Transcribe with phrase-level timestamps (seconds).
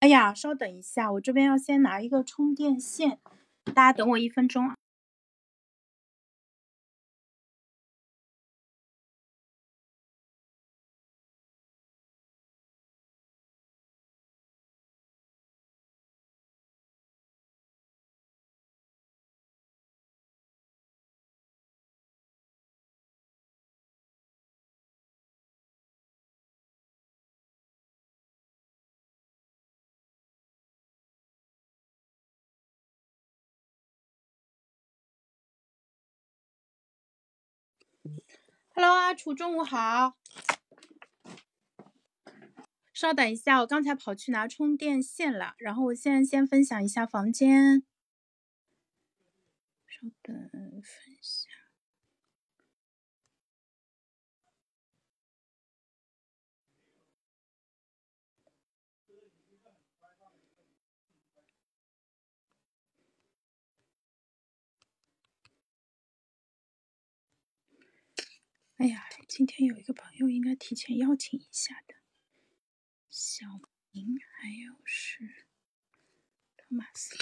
[0.00, 3.18] 哎呀，稍等一下，我这边要先拿一个充电线，
[3.74, 4.76] 大家等我一分钟啊。
[38.80, 40.16] Hello，阿楚，中午好。
[42.92, 47.82] 稍等一下，我刚才跑去拿充电线了，然后我现在先分享一下房间。
[49.88, 50.32] 稍等，
[50.80, 51.47] 分享。
[68.78, 71.96] 哎呀，今天有一个朋友应该提前邀请一下的，
[73.10, 73.44] 小
[73.90, 75.46] 明还有是
[76.56, 77.16] 托马斯。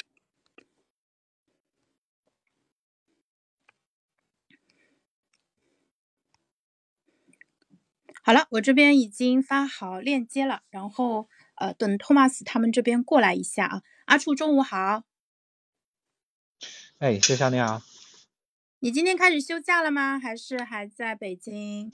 [8.22, 13.82] 好了，我这边已经发好链接了，然后呃，等托马斯他们这边过来一下啊。
[14.04, 15.04] 阿楚，中午好。
[16.98, 17.80] 哎，谢潇你好。
[18.86, 20.16] 你今天开始休假了吗？
[20.16, 21.92] 还是还在北京？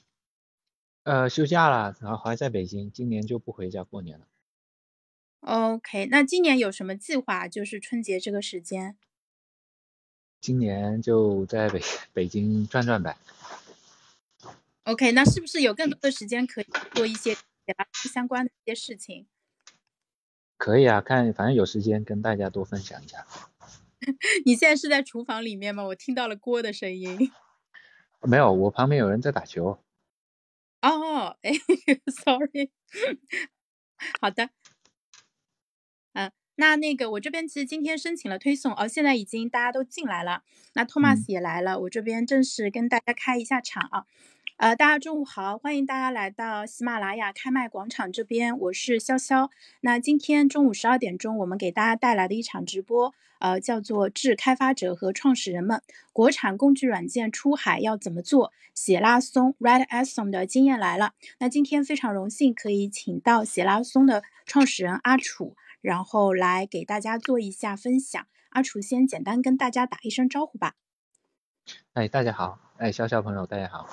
[1.05, 4.27] 呃，休假了，然后还在北京，今年就不回家过年了。
[5.41, 7.49] OK，那今年有什么计划？
[7.49, 8.99] 就是春节这个时间。
[10.43, 11.81] 今年就在北
[12.13, 13.17] 北京转转呗。
[14.83, 17.35] OK，那是不是有更多的时间可以做一些
[18.13, 19.25] 相关的一些事情？
[20.59, 23.27] 可以啊，看反正有时间跟大家多分享一下。
[24.45, 25.85] 你现在是在厨房里面吗？
[25.85, 27.31] 我听到了锅的声音。
[28.23, 29.79] 没有，我旁边有人在打球。
[30.81, 31.53] 哦， 哎
[32.11, 32.71] ，sorry。
[34.21, 34.51] 好的。
[36.13, 40.43] 嗯，那那个我这边其实今天申请了推送，哦，现在已经大家都进来了。
[40.75, 44.07] 那托马斯也来了，我这边正式跟大家开一下场啊。
[44.63, 49.51] 呃，大家中午好，欢迎大家来到喜马拉雅开麦广场这边，我是潇潇。
[49.81, 58.53] 那今天中午十二点钟，我们给大家带来的一场直播，呃，叫做《致开发者和创始人们：国产工具软件出海要怎么做？
[58.73, 61.15] 写拉松 （Write Asom） 的经验来了。
[61.41, 68.25] 那今天非常荣幸可以请到写拉松的创始人阿楚，然后来给大家做一下分享。
[68.51, 70.75] 阿楚先简单跟大家打一声招呼吧。
[71.95, 73.89] 哎，大家好，哎，潇潇朋友，大家好。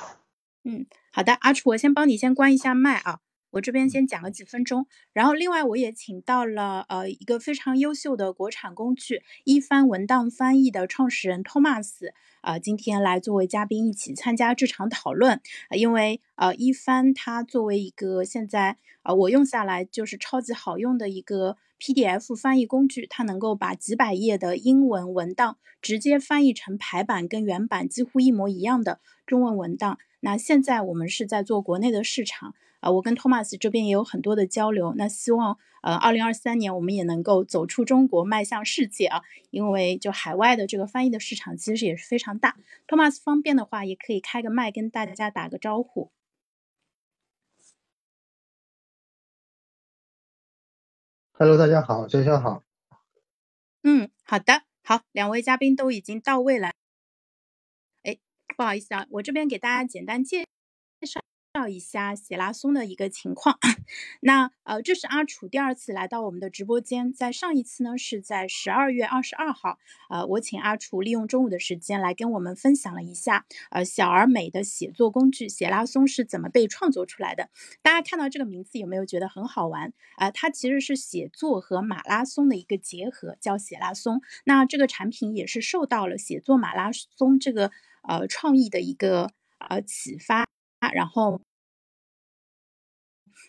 [0.71, 4.85] 嗯，好的，阿楚，我先帮你先关一下麦啊，我这边先讲个几分钟。
[5.13, 15.41] 然后另外我也请到了呃一个非常优秀的国产工具一帆文档翻译的创始人托马斯啊，今天来作为嘉宾一起参加这场讨论。
[15.75, 29.97] 因为呃一帆它作为一个现在呃我用下来就是超级好用的一个 PDF 翻译工具，它能够把几百页的英文文档直接翻译成排版跟原版几乎一模一样的中文文档。
[30.21, 34.93] 那现在我们是在做国内的市场，啊，我跟托马斯这边也有很多的交流。
[34.97, 39.21] 那希望，呃，二零二三年我们也能够走出中国，迈向世界啊！
[39.49, 42.57] 因为就海外的这个翻译的市场其实也是非常大。
[42.85, 46.11] 托马斯方便的话，也可以开个麦跟大家打个招呼。
[51.31, 52.63] Hello，大家好，潇潇好。
[53.83, 56.73] 嗯，好的，好，两位嘉宾都已经到位了。
[58.59, 60.39] 不好意思啊，我这边给大家简单介
[60.99, 61.21] 介绍
[61.53, 63.57] 绍一下写拉松的一个情况。
[64.19, 77.49] 那呃，这是阿楚第二次来到我们的直播间，在上一次呢是在十二月二十二号，呃，我请阿楚利用中午的时间来跟我们分享了一下，呃，小而美的写作工具写拉松是怎么被创作出来的。
[77.81, 80.31] 大家看到这个名字有没有觉得很好玩啊？
[80.31, 84.19] 它其实是写作和马拉松的一个结合，叫写拉松。
[84.43, 87.71] 那这个产品也是受到了写作马拉松这个。
[88.03, 90.47] 呃，创意的一个呃启发，
[90.93, 91.41] 然后，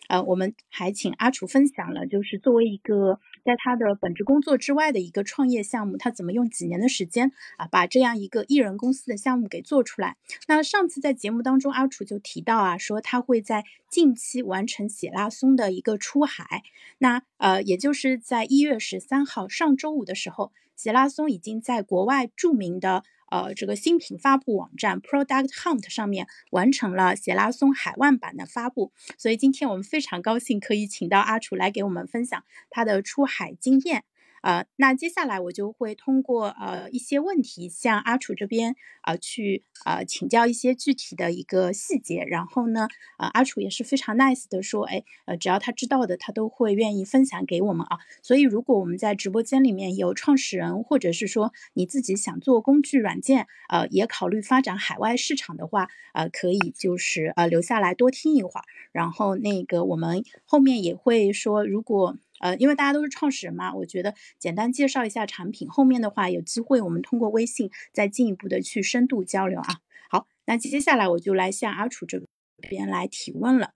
[0.09, 10.17] 呃，我们还请阿楚分享了，就是作为一个在他的本职工作之外的一个创业项目，他怎么用几年的时间啊，把这样一个艺人公司的项目给做出来。
[10.47, 16.63] 那上次在节目当中，阿楚就提到啊，说他会在近期完成写拉松的一个出海。
[16.97, 23.03] 那呃，也就是在一月十三号上周五的时候，写拉松已经在国外著名的。
[23.31, 34.03] 呃这个新品发布网站 Product Hunt 上面完成了鞋拉松海外版的发布，所以今天我们非常高兴可以请到阿楚来给我们分享他的出海经验。
[34.41, 42.87] 呃，那接下来我就会通过呃一些问题向阿楚这边啊去呃请教一些具体的一个细节，然后呢，
[43.19, 47.99] 呃阿楚也是非常 nice 的说，哎，呃只要他知道的，他都会愿意分享给我们啊。
[48.23, 62.17] 所以如果我们在直播间里面有创始人，或者是说你自己想做工具软件，呃也考虑发展海外市场的话，呃可以就是呃留下来多听一会儿，然后那个我们后面也会说，如果。
[62.41, 69.79] 呃，因为大家都是创始人嘛，我觉得简单介绍一下产品，后面的话有机会我们通过微信再进一步的去深度交流啊。
[70.09, 72.21] 好，那接下来我就来向阿楚这
[72.57, 73.71] 边来提问了。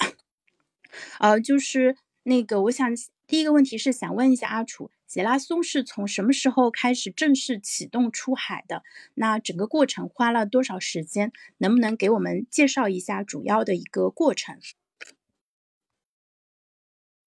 [1.20, 2.94] 呃，就是那个，我想
[3.28, 8.82] 第一个问题是想问一下阿楚，杰拉松是从什么时候开始正式启动出海的？
[9.14, 11.32] 那整个过程花了多少时间？
[11.58, 14.58] 能不能给我们介绍一下主要的一个过程？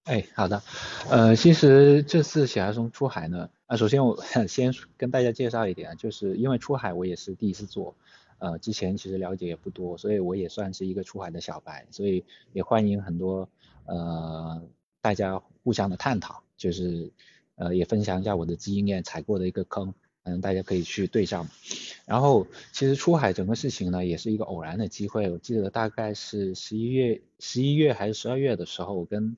[0.09, 0.63] 哎，好的，
[1.07, 4.19] 呃，其实这次小鸭松出海呢，啊，首先我
[4.49, 7.95] 先跟大家介绍一点，就是因为出海我也是第一次做，
[8.39, 13.47] 呃，之前其实了解也不多，所以我也算是一个出海的小白，所以也欢迎很多
[13.85, 14.63] 呃
[14.99, 17.11] 大家互相的探讨，就是
[17.57, 19.93] 呃也分享一下我的经验，踩过的一个坑。
[20.23, 21.47] 嗯，大家可以去对照。
[22.05, 25.29] 然后，其实出海整个事情呢，也是一个偶然的机会。
[25.31, 29.37] 我记得大概是十一月、十一月还是十二月的时候，我跟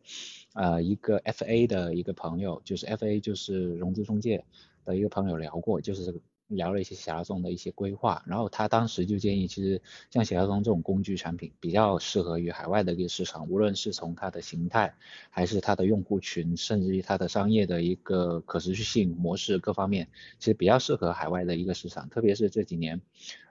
[0.54, 4.44] 呃一个 FA 的一个朋友，就是 FA 就是融资中介
[4.86, 6.22] 的一个朋友聊过，就是。
[6.52, 14.94] 聊了一些小拉松的一些规划，然后他当时就建议，其实像小拉松这种工具产品比较适合于海外的一个市场，无论是从它的形态，
[15.30, 20.10] 还是它的用户群，甚至于它的商业的一个可持续性模式各方面，
[20.40, 22.10] 其实比较适合海外的一个市场。
[22.10, 23.00] 特别是这几年，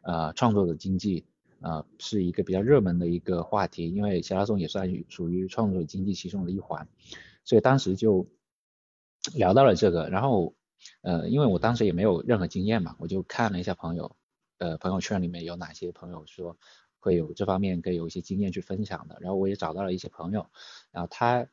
[0.03, 1.25] 呃，创作者经济，
[1.60, 6.88] 呃，是一个比较热门的一个话题，因为小拉松也算属于创作经济其中的一环，
[7.44, 8.26] 所以当时就
[9.34, 10.54] 聊到了这个，然后。
[11.02, 14.16] 呃，因为我当时也没有任何经验嘛，我就看了一下朋友，
[14.56, 16.56] 呃，朋友圈里面有哪些朋友说
[17.00, 20.46] 会有这方面可以有一些经验去分享的，然后我也找到了一些朋友，
[20.90, 21.46] 然后他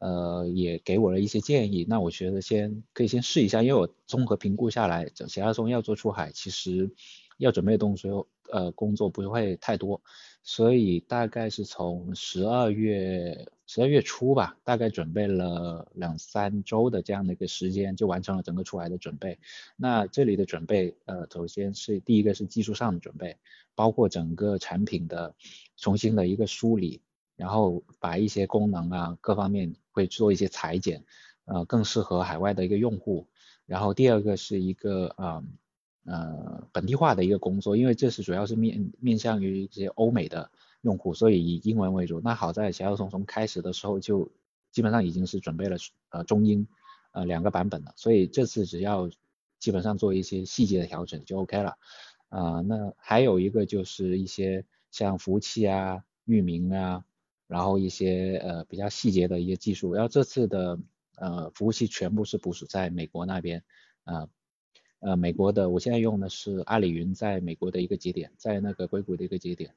[0.00, 6.92] 呃也给我了一些建议，那我觉得先可以先试一下，因为我综合评估下来，整其他松要做出海，其实
[7.38, 8.08] 要准备的东西
[8.50, 10.00] 呃工作不会太多。
[10.46, 19.38] 所以大概是从十二月十二月初吧，大概准备了两三周的这样的一个时间，就完成了整个出来的准备。
[19.74, 23.38] 那这里的准备，呃，首先是第一个是技术上的准备，
[23.74, 25.34] 包括整个产品的
[25.78, 27.00] 重新的一个梳理，
[27.36, 31.02] 然后把一些功能啊各方面会做一些裁剪，
[31.46, 33.26] 呃，更适合海外的一个用户。
[33.64, 35.42] 然后第二个是一个啊。
[36.06, 40.50] 呃，本地化的一个工作，因为这是主要是面面向于一些欧美的
[40.82, 42.20] 用户，所以以英文为主。
[42.20, 44.30] 那好在小小松从开始的时候就
[44.70, 45.78] 基本上已经是准备了
[46.10, 46.68] 呃中英
[47.12, 49.08] 呃两个版本了，所以这次只要
[49.58, 51.78] 基本上做一些细节的调整就 OK 了。
[52.28, 57.02] 啊，那还有一个就是一些像服务器啊、域名啊，
[57.46, 59.94] 然后一些呃比较细节的一些技术。
[59.94, 60.78] 然后这次的
[61.16, 63.64] 呃服务器全部是部署在美国那边
[64.02, 64.28] 啊。
[65.04, 69.74] 呃美国的，我现在用的是阿里云在美国的一个节点，在那个硅谷的一个节点，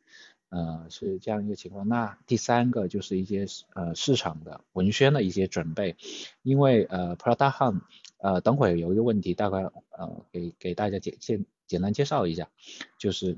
[0.48, 1.86] 呃，是这样一个情况。
[1.86, 5.98] 那第三个就是一些呃市场的文宣的一些准备，
[6.44, 7.82] 因为呃 Product Hunt，
[8.20, 12.50] 呃，等会有一个问题，大概呃给给大家简简简单介绍一下，
[12.98, 13.38] 就是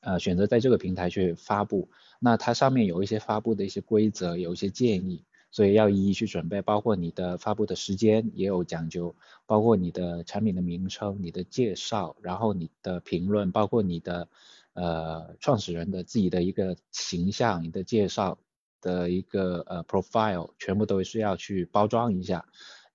[0.00, 5.22] 呃选择在这个平台去发布，那它上面有一些发布的一些规则，有一些建议。
[5.54, 9.14] 所以要一一去准备，包括你的发布的时间也有讲究，
[9.46, 14.28] 包括你的产品的名称、你的介绍，然后你的评论，包括你的
[14.72, 18.36] 呃创始人的自己的一个形象、你的介绍
[18.80, 22.44] 的一个呃 profile，全部都需要去包装一下。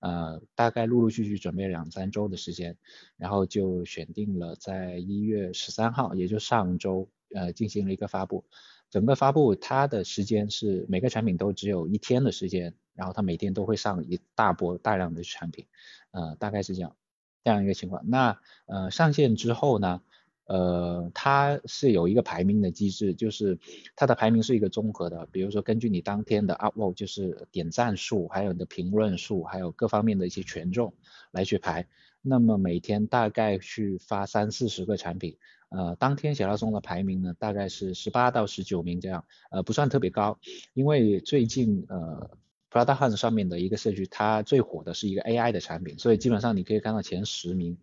[0.00, 2.76] 呃，大概陆陆续续准备两三周的时间，
[3.16, 8.44] 然后就选定了在一月十三号，也就上周呃进行了一个发布。
[8.90, 15.66] 整个发布它的时间是每个产品都只有一天的时间，然后它每天都会上一大波大量的产品，
[16.10, 16.96] 呃，大概是这样
[17.44, 18.02] 这样一个情况。
[18.08, 20.02] 那呃上线之后呢，
[20.46, 23.58] 呃它是有一个排名的机制，就是
[23.94, 30.92] 它的排名是一个综合的，比如说根据你当天的 upload，就是点赞数，还有你的评论数，还有各方面的一些权重
[31.30, 31.86] 来去排。
[32.22, 35.38] 那么每天大概去发三四十个产品。
[35.70, 40.38] 呃，当天小拉松的排名呢，大概是十八到十九名这样，呃，不算特别高，
[40.74, 42.30] 因为最近呃
[42.70, 47.78] ，Prada Hunt 上面的一个社区，它最火的是一个 AI 的产品，所以基本上你可以看到前十名，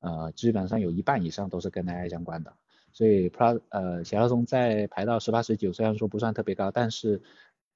[0.00, 2.54] 呃，基本上有一半以上都是跟 AI 相关的。
[2.92, 7.20] 所以 Prada 呃，小拉松在排到十八十九，虽然说不算特别高，但是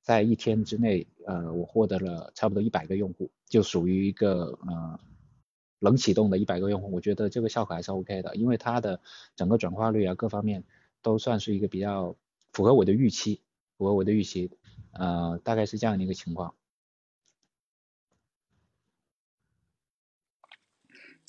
[0.02, 5.00] 在一天之内，呃，我获得了差不多一百个用户，就属于一个呃
[5.78, 9.00] 冷启动的一百个用户，我觉得这个效果还是 OK 的，因为它的
[9.36, 10.64] 整个转化率啊各方面
[11.02, 12.16] 都算是一个比较
[12.52, 13.42] 符合我的预期，
[13.76, 14.50] 符合我的预期，
[14.92, 16.54] 呃，大概是这样的一个情况。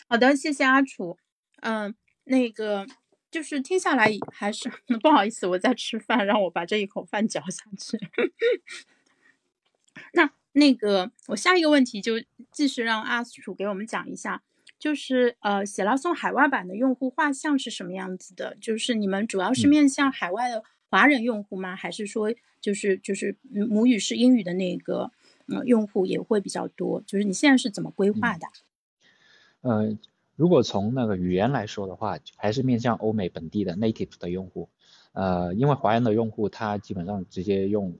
[0.07, 1.17] 好的，谢谢阿楚，
[1.61, 2.85] 嗯，那个。
[3.31, 4.67] 就是听下来还是
[5.03, 7.95] 不好意思，我在吃饭，让我把这一口饭嚼下去。
[10.13, 12.15] 那那个我下一个问题就
[12.51, 14.41] 继续让阿楚给我们讲一下，
[14.77, 18.57] 就是呃，写拉松海外版的用户画像是什么样子的？
[18.59, 21.75] 就是你们主要是面向海外的华人用户吗？
[21.75, 25.11] 还是说就是就是母语是英语的那个
[25.47, 27.01] 嗯用户也会比较多？
[27.05, 28.47] 就是你现在是怎么规划的？
[29.61, 29.99] 嗯。
[30.35, 34.69] 如果从那个语言来说的话，还是面向欧美本地的 native 的用户，
[35.11, 37.93] 呃，因为华人的用户他基本上直接用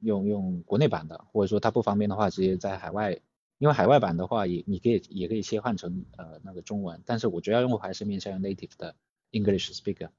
[0.00, 3.18] 用用国内版的，或者说它不方便的话，直接在海外，
[3.58, 8.94] 因为海外版的话也你可以也可以切换成呃那个中文，但是我主要用户还是面向 native 的
[9.30, 10.10] English speaker，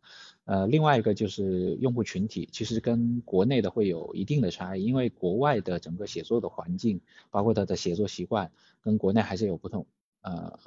[0.45, 9.85] 呃，另外一个就是用户群体，其实跟国内的会有一定的差异，因为国外的整个写作的环境，包括他的写作习惯，跟国内还是有不同，
[10.21, 10.59] 呃。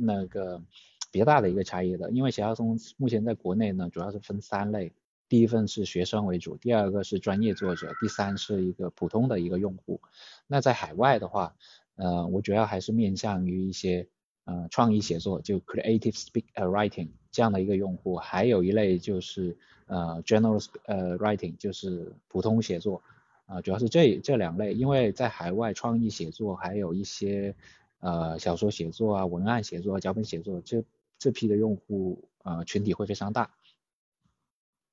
[0.00, 0.62] 那个
[1.10, 4.92] 比较大的一个差异的，因为写拉松目前在国内呢，主要是分三类，
[5.28, 10.00] 第一份是学生为主，第二个是专业作者，第三是一个普通的一个用户。
[10.46, 11.54] 那在海外的话，
[11.96, 14.08] 呃，我主要还是面向于一些
[14.44, 19.56] 呃创意写作，就 creative speak 呃 writing 这样的一个用户，还有一类就是
[19.86, 23.02] 呃 general 呃 writing 就是普通写作，
[23.46, 27.54] 啊，主要是这这两类，因为在海外创意写作还有一些。
[28.00, 30.84] 呃，小说写作啊，文案写作、脚本写作，这
[31.18, 33.50] 这批的用户呃群体会非常大，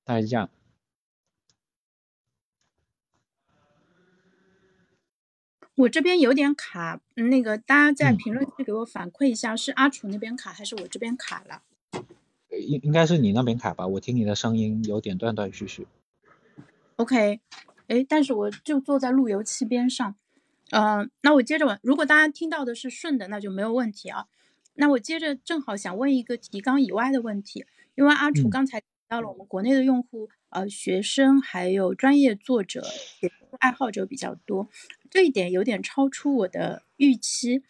[0.05, 0.49] 大概是这样。
[5.75, 11.63] 我这边有点卡，那个大家在评论区给我反馈一下，是阿楚那边卡还是我这边卡了？
[12.51, 15.85] 应应该是你那边卡吧，我听你的声音有点断断续续。
[16.95, 17.41] OK，
[17.87, 20.15] 哎，但是我就坐在路由器边上。
[20.69, 24.27] 嗯，那我接着问，如果大家听到的是顺的，那就没有问题啊。
[24.75, 34.67] 那我接着正好想问一个提纲以外的问题，因为阿楚刚才提到了我们国内的用户，呃，学生还有专业作者、写作爱好者比较多，
[35.09, 37.63] 这一点有点超出我的预期。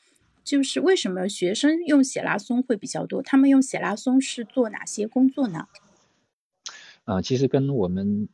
[0.44, 3.22] 就是为什么学生用写拉松会比较多？
[3.22, 5.68] 他们用写拉松是做哪些工作呢？
[7.04, 8.30] 啊，其实跟我们。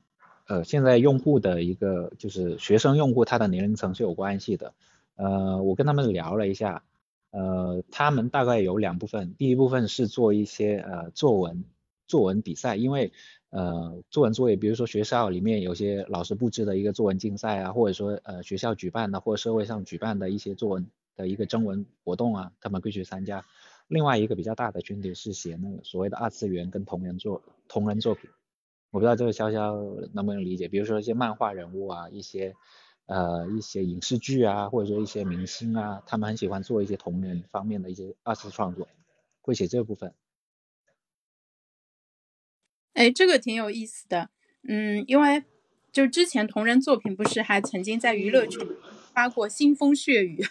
[0.47, 4.73] 呃，现在用户的一个就是学生用户，他的年龄层是有关系的。
[5.15, 6.83] 呃，我跟他们聊了一下，
[7.29, 11.63] 呃，他们大概有两部分，第一部分是做一些呃作文
[12.11, 13.13] 作文比赛，因为
[13.51, 23.45] 呃作文作业，比如说学校里面有些老师布置的一个作文竞赛啊，或者说呃学校举办的或社会上举办的一些作文的一个征文活动啊，他们会去参加。
[23.87, 28.29] 另外一个比较大的群体是写那个所谓的二次元跟同人作同人作品。
[28.91, 32.53] 我不知道这个潇潇能不能理解，比如说一些漫画人物啊，一些
[33.05, 38.89] 呃一些影视剧啊，或者说一些明星啊，他们很喜欢做一些同人方面的一些二次创作，
[39.41, 40.13] 会写这部分。
[42.93, 44.29] 哎，这个挺有意思的，
[44.67, 45.43] 嗯，因为
[45.91, 48.65] 就之前同人作品不是还曾经在娱乐圈
[49.13, 50.45] 发过腥风血雨，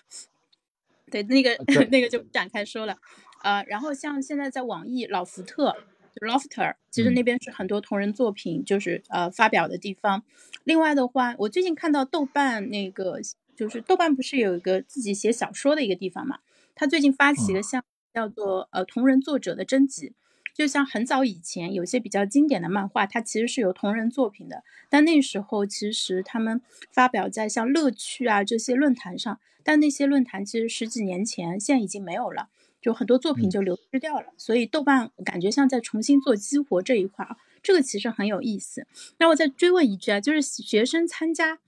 [1.11, 1.57] 对，那个
[1.91, 2.99] 那个就不展开说了，
[3.43, 5.77] 呃，然后像现在在网易老福特。
[6.21, 10.25] Lofter，其实那边是很多同人作品就是呃发表的地方。
[10.65, 13.21] 另外的话，我最近看到豆瓣那个，
[13.57, 16.41] 就是豆瓣不是有一个自己写小说的一个地方嘛？
[16.75, 17.83] 他最近发起了像
[18.13, 20.13] 叫做呃同人作者的征集，
[20.55, 32.49] 就像很早以前有些比较经典的漫画，它其实是有同人作品的，但那时候其实他们发表在像乐趣啊这些论坛上，但那些论坛其实十几年前现在已经没有了。
[32.83, 38.87] 就很多作品就流失掉了，所以豆瓣感觉像在重新做激活这一块啊，这个其实很有意思。
[39.19, 41.59] 那我再追问一句啊，就是学生参加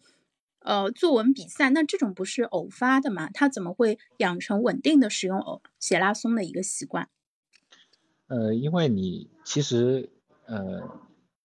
[0.60, 3.28] 呃作文比赛，那这种不是偶发的吗？
[3.34, 7.10] 他怎么会养成稳定的使用偶写拉松的一个习惯？
[8.32, 10.08] 呃，因为你其实
[10.46, 10.88] 呃。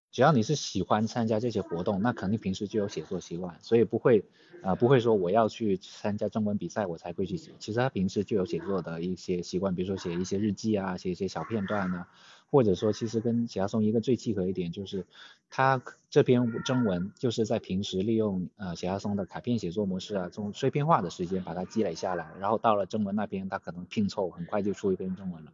[0.10, 4.24] 只要你是喜欢参加这些活动，那肯定平时就有写作习惯，所以不会，
[4.64, 7.52] 啊不会说我要去参加征文比赛我才会去写。
[7.60, 12.08] 其实他平时就有写作的一些习惯，比如说写一些日记啊，写一些小片段呢，
[12.50, 15.06] 或者说其实跟写拉松一个最契合一点就是，
[15.52, 25.52] 他这篇征文就是在平时利用呃写拉松的卡片写作模式啊，这种碎片化的时间把它积累下来，然后到了征文那边他可能拼凑很快就出一篇征文了。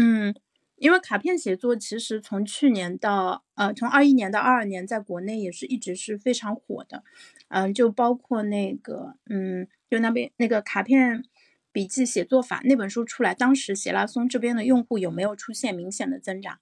[0.00, 0.32] 嗯，
[0.76, 7.02] 因为卡片写作其实从去年到呃，从二一年到二二年，在国内也是一直是非常火的。
[7.48, 11.24] 嗯，就包括那个，嗯，就那边那个卡片
[11.72, 16.60] 笔记写作法那本书出来，当时写拉松这边的用户有没有出现明显的增长？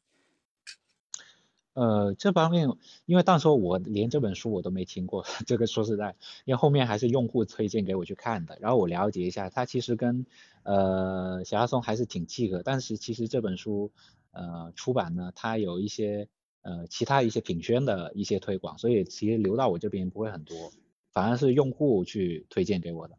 [1.76, 2.70] 呃，这方面，
[3.04, 6.16] 因为当时我连这本书我都没听过， 这个说实在，
[6.46, 10.24] 因为后面还是用户推荐给我去看的，然后我了解一下，它其实跟
[10.62, 13.92] 呃小阿松还是挺契合，但是其实这本书
[14.32, 16.28] 呃出版呢，它有一些
[16.62, 20.72] 呃其他一些品宣的一些推广，所以其实流到我这边不会很多，
[21.12, 23.18] 反而是用户去推荐给我的。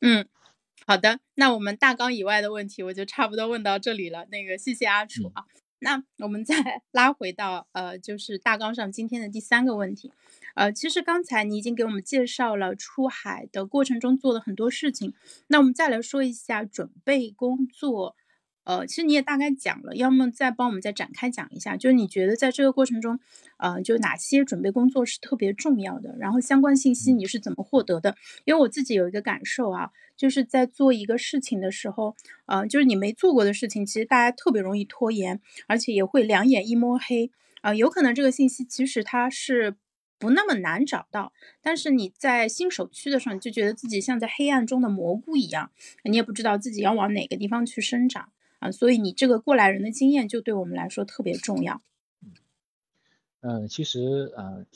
[0.00, 0.28] 嗯，
[0.86, 5.44] 好的，那我们大纲以外的问题我就差不多问到这里了，那个谢谢阿楚啊。
[5.78, 6.54] 那我们再
[6.92, 10.12] 拉回到呃，就是大纲上今天的第三个问题，
[10.54, 15.14] 呃，其实刚才你已经给我们介绍了出海的过程中做了很多事情，
[15.48, 18.16] 那我们再来说一下准备工作。
[18.66, 23.20] 呃，其实你也大概讲了，要么再帮我们再展开讲一下，就是你觉得在这个过程中，
[23.58, 28.16] 呃，就哪些准备工作是特别重要的，然后相关信息你是怎么获得的？
[28.44, 37.30] 因为我自己有一个感受啊，就是在做一个事情的时候，呃，就是你没做过的事情，其实大家特别容易拖延，而且也会两眼一摸黑，
[37.60, 39.76] 啊，有可能这个信息其实它是
[40.18, 41.32] 不那么难找到，
[41.62, 45.70] 但是你在新手区的时候，你就觉得自己像在黑暗中的蘑菇一样，
[46.02, 48.30] 你也不知道自己要往哪个地方去生长。
[48.58, 51.82] 啊，所以你这个过来人的经验就对我们来说特别重要。
[53.40, 54.66] 嗯，其实呃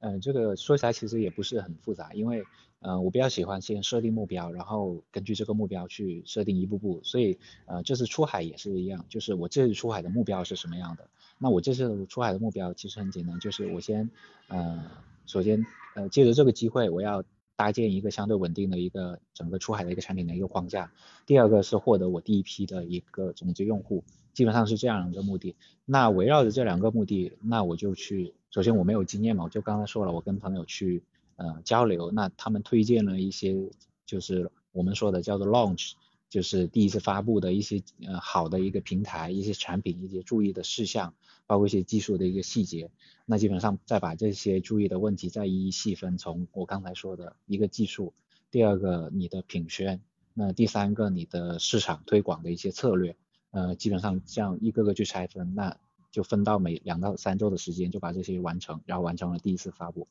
[0.00, 2.44] 呃，这个说起来其实也不是很复杂，因为
[2.80, 7.00] 呃我比较喜欢先设定目标，然后根据这个目标去设定一步步。
[7.04, 11.08] 所以呃这次出海也是一样，就是我这次出海的目标是什么样的？
[11.38, 14.10] 那我这次出海的目标其实很简单，就是我先
[14.48, 14.90] 呃
[15.26, 15.64] 首先
[15.94, 17.22] 呃借着这个机会我要。
[17.56, 20.92] 搭建一个相对稳定的一个整个出海的一个产品的一个框架。
[21.24, 25.56] 第二个是获得我第一批的一个总结用户，基本上是这样一个目的。
[25.84, 31.02] 那围绕着这两个目的，那我就去，首先我没有经验嘛，我就刚才说了，我跟朋友去
[31.36, 33.56] 呃交流，那他们推荐了一些
[34.04, 35.92] 就是我们说的叫做 launch，
[36.28, 41.14] 就是第一次发布的一些呃好的一个平台，一些产品，一些注意的事项。
[41.48, 42.90] 包括一些技术的一个细节，
[43.24, 48.12] 那基本上再把这些注意的问题再一一细分，从我刚才说的一个技术，
[48.50, 50.00] 第二个你的品宣，
[50.34, 53.14] 那第三个你的市场推广的一些策略，
[53.52, 55.76] 呃，基本上这样一个个去拆分，那
[56.10, 60.08] 就分到每两到三周的时间就把这些完成，然后完成了第一次发布。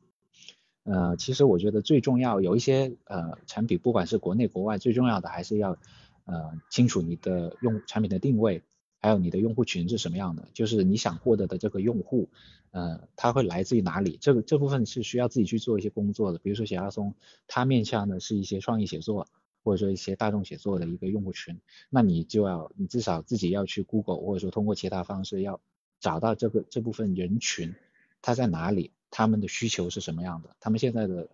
[0.83, 5.77] 呃，其实我觉得最重要有一些呃产品，不管是国内国外，最重要的还是要
[6.25, 8.61] 呃清楚你的用产品的定位。
[9.01, 10.47] 还有你的用户群是什么样的？
[10.51, 12.27] 就是你想获得的这个用户，
[12.71, 14.17] 呃，他会来自于哪里？
[14.19, 16.39] 这个这部分是需要自己去做一些工作的。
[16.39, 17.13] 比如说写拉松，
[17.45, 19.27] 它面向的是一些创意写作，
[19.63, 21.59] 或者说一些大众写作的一个用户群，
[21.91, 25.61] 那你就要你至少自己要去 Google，或者说通过其他方式要
[25.99, 27.75] 找到这个这部分人群，
[28.23, 31.29] 他在哪里，他们的需求是什么样的，他们现在的。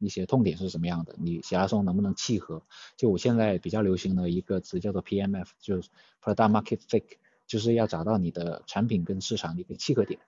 [0.00, 1.14] 一些痛点是什么样的？
[1.18, 2.62] 你写拉松能不能契合？
[2.96, 5.90] 就我现在比较流行的一个词叫做 PMF，就是
[6.22, 7.04] Product Market Fit，
[7.46, 10.18] 就是要找到你的产品跟市场的一个契合点，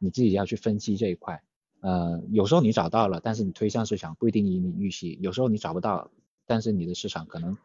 [0.00, 1.42] 你自己要去分析这一块。
[1.80, 6.10] 呃，有时候你找到了，但是你推向市场不一定以你预期；有时候你找不到，
[6.44, 7.56] 但是你的市场可能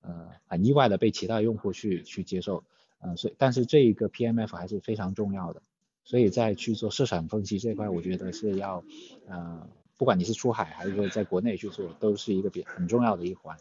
[0.00, 2.64] 呃很意外的被其他用户去去接受。
[2.98, 5.62] 呃，所以但是这一个 PMF 还是非常重要的，
[6.04, 8.82] 所以在去做市场分析这块，我觉得是要
[9.28, 9.68] 呃。
[9.96, 13.56] 不管你是出海还是说在国内去做，都是一个比很重要的一环。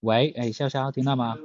[0.00, 1.38] 喂，哎，潇潇，听到吗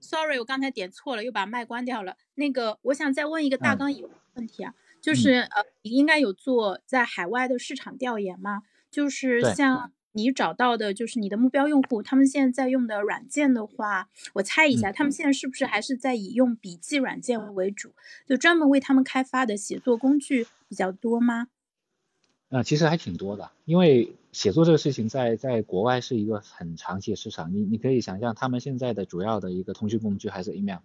[0.00, 2.16] ？Sorry，我刚才点错了，又把麦关掉了。
[2.34, 8.62] 那个，我想再问一个大纲以问题啊，就是呃，你应该有做在海外的市场调研吗？
[8.90, 9.92] 就是像。
[10.12, 17.92] 你找到的就是你的目标用户，他们现在在用的软件的话，我猜一下，他们现在是不是还是在以用笔记软件为主？
[18.26, 21.48] 就专门为他们开发的写作工具比较多吗？
[22.50, 30.80] 呃，其实还挺多的，因为写作这个事情在在国外是一个很长期的市场，你你可以想象，他们现在的主要的一个通讯工具还是 email。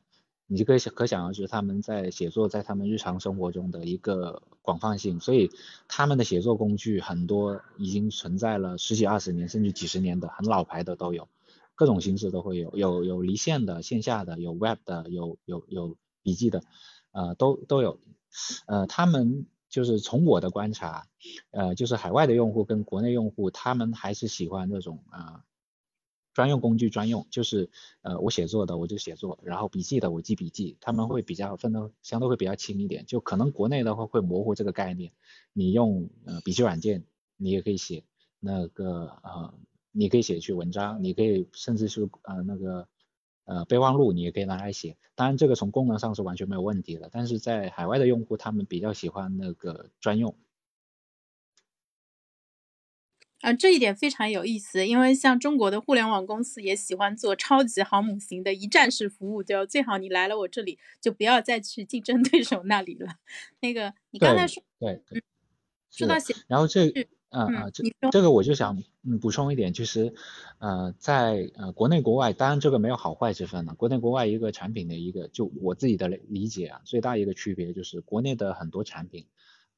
[0.50, 5.52] 你就可以想可想而知，他们在写作在他们日常生活中的一个广泛性，所以
[5.90, 11.28] 他们的写作工具很多已经存在了十几二十年甚至几十年的，很老牌的都有，
[11.76, 16.64] 各种形式都会有，有有离线的线下的，有 web 的，有有有笔记的，
[17.12, 18.00] 呃都都有，
[18.68, 21.08] 呃他们就是从我的观察，
[21.52, 25.44] 呃就是海外的用户跟国内用户，他们还是喜欢这种啊。
[26.38, 27.68] 专用工具专用，就是
[28.04, 33.08] 呃我写作的我就写作，然后笔记的我记笔记，他们会比较分的相对会比较轻一点。
[33.08, 35.14] 就可能国内的话会模糊这个概念，
[35.52, 37.06] 你用呃笔记软件
[37.38, 38.04] 你也可以写
[38.40, 39.52] 那个呃
[39.92, 42.88] 你可以写去文章，你可以甚至是呃那个
[43.46, 44.96] 呃备忘录你也可以拿来写。
[45.16, 50.36] 当然这个从功能上是完全没有问题的，但是在海外的用户他们比较喜欢那个专用。
[53.48, 63.08] 啊，这一点非常有意思，因为像中国的互联网公司也喜欢做超级航母型的一站式服务，就最好你来了我这里，就不要再去竞争对手那里了。
[63.62, 65.24] 那个你刚才说，对对，
[65.90, 66.90] 说到写，然后这，
[67.30, 70.14] 嗯嗯，这这个我就想嗯补充一点，其实
[70.60, 73.76] 呃在呃国内国外，当然这个没有好坏之分了。
[73.76, 79.26] 国内国外一个产品的一个，就我自己的理解啊，最大一个区别就是国内的很多产品，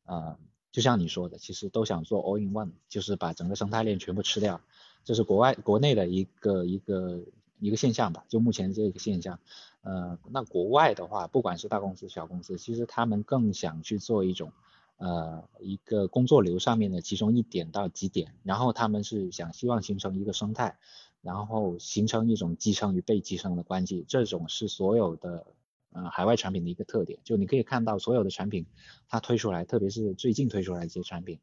[0.06, 0.40] 呃。
[0.72, 4.62] 就像你说的，其实都想做 all in one，就是把整个生态链全部吃掉，
[5.04, 7.22] 这是国外国内的一个一个
[7.60, 8.24] 一个现象吧。
[8.30, 9.40] 就目前这个现象，
[9.82, 14.52] 呃，那国外的话，不管是大公司小公司，其实他们更想去做一种
[14.98, 20.78] 呃一个工作流上面的其中一点到几点，然后他们是想希望形成一个生态，
[21.22, 25.48] 然后形成一种集成与被集成的关系，这种是所有的。
[25.92, 28.66] 呃，海外产品的一个特点，就你可以看到所有的产品，
[29.08, 31.40] 它推出来，特别是最近推出来的一些产品，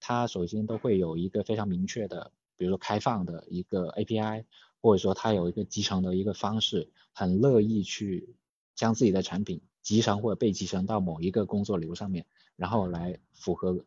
[0.00, 4.44] 它首先都会有一个非常明确的，比如说开放的一个 API，
[4.80, 8.36] 或者说它有一个集成的一个方式，很乐意去
[8.74, 13.84] 将自己的产品集成或者被集成到某一个工作流上面，然后来符合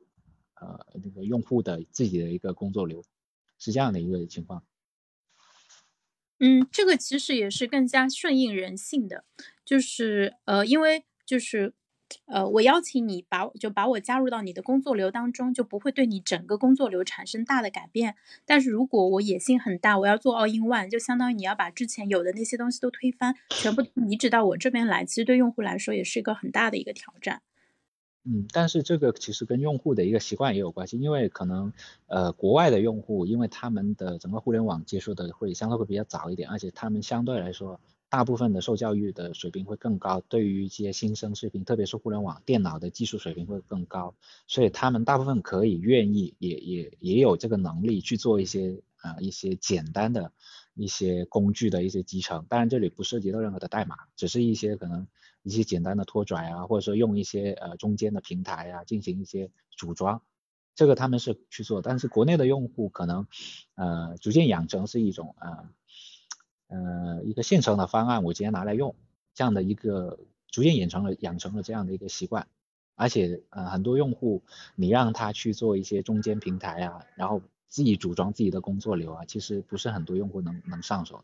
[0.55, 3.03] 呃那个用户的自己的一个工作流，
[3.59, 4.63] 是这样的一个情况。
[6.41, 9.25] 嗯，这个其实也是更加顺应人性的，
[9.69, 11.75] 就是呃，因为就是
[12.25, 18.15] 呃，我邀请你把就把我加入到你的工作流当中，就不会对你整个工作流产生大的改变。
[18.47, 27.43] 但是如果我野心很大，我要做 all in one，就相当于你要把之前有的那些东西都推翻，全部移植到我这边来，其实对用户来说也是一个很大的一个挑战。
[28.23, 31.71] 嗯，但是这个其实跟用户的一个习惯也有关系，因为可能
[32.07, 37.79] 呃国外的用户，因为他们的整个互联网接触的会相对会比较早一点，而且他们相对来说
[38.09, 44.15] 大部分的受教育的水平会更高，对于一些新生视频，特别是互联网电脑的技术水平会更高，
[44.47, 50.33] 所以他们大部分可以愿意也也也有这个能力去做一些啊一些简单的
[50.73, 55.07] 一些工具的一些集成，当然这里不涉及到任何的代码，只是一些可能。
[55.41, 60.21] 一些简单的拖拽啊，或者说用一些呃中间的平台啊进行一些组装，
[60.75, 63.25] 这个他们是去做，但是国内的用户可能
[63.75, 65.69] 呃逐渐养成是一种呃
[66.69, 68.95] 呃一个现成的方案，我直接拿来用
[69.33, 72.47] 这样的一个逐渐养成了养成了这样的一个习惯，
[72.95, 74.41] 而且呃很多用户
[74.75, 81.23] 你让他去做一些中间平台啊，然后自己组装自己的工作流啊，其实不是很多用户能能上手的。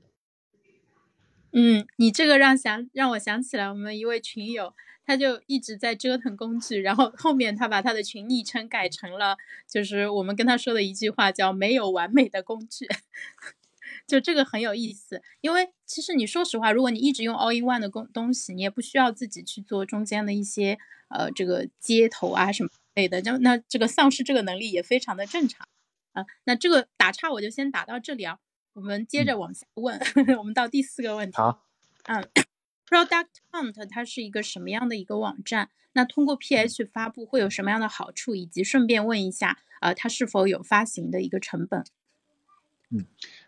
[1.57, 4.73] 嗯，你这个让想让我想起来我们一位群友，
[5.05, 12.85] 他就一直在折腾工具，然后后面他把他的群昵称改成了，就是我们跟他说的一句话叫“没有完美的工具”，
[14.07, 15.21] 就这个很有意思。
[15.41, 20.77] 因为其实你说实话，如果你一直用 All in One 的工东西，你也不需要自己去做中间的一些
[21.09, 25.67] 呃这个接头啊什么类的，就那这个丧失这个能力也非常的正常
[26.13, 26.25] 啊。
[26.43, 28.39] 那这个打岔我就先打到这里啊。
[28.73, 29.97] 我们接着往下问，
[30.37, 31.37] 我们到第四个问题。
[31.37, 31.63] 好，
[32.03, 32.27] 嗯
[32.85, 35.69] ，Product Hunt 它是一个什么样的一个网站？
[35.93, 38.35] 那通过 PH 发布会有什么样的好处？
[38.35, 41.85] 以及顺便问一下，呃，它是否有发行的一个成本？
[42.89, 43.05] 嗯，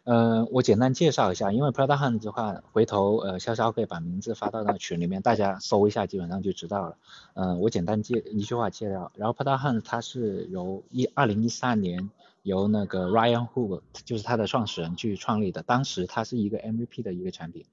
[0.07, 6.97] 呃，我简单介绍一下，因为 Prada Hunt 的话，回头呃潇潇可以把名字发到那个群里面，大家搜一下，基本上就知道了。
[7.33, 12.09] 嗯，我简单介一句话介绍，然后 Prada Hunt 它是由一二零一三年。
[12.43, 15.63] 由那个 Ryan Hoover 就是它的创始人去创立的。
[15.63, 17.65] 当时它是一个 MVP 的一个产品，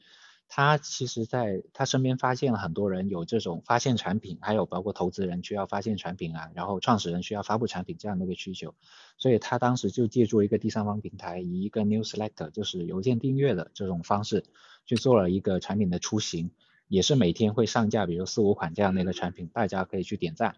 [0.56, 8.72] 他其实在他身边发现了很多人有这种发现产品，还有包括投资人需要发现产品啊，然后创始人需要发布产品这样的一个需求，
[9.18, 14.44] 所以他当时就借助一个第三方平台，以一个 Newsletter，就是邮件订阅的这种方式，
[14.86, 16.52] 去做了一个产品的雏形，
[16.86, 20.54] 也是每天会上架，比如四五款这样的一个产品，大家可以去点赞。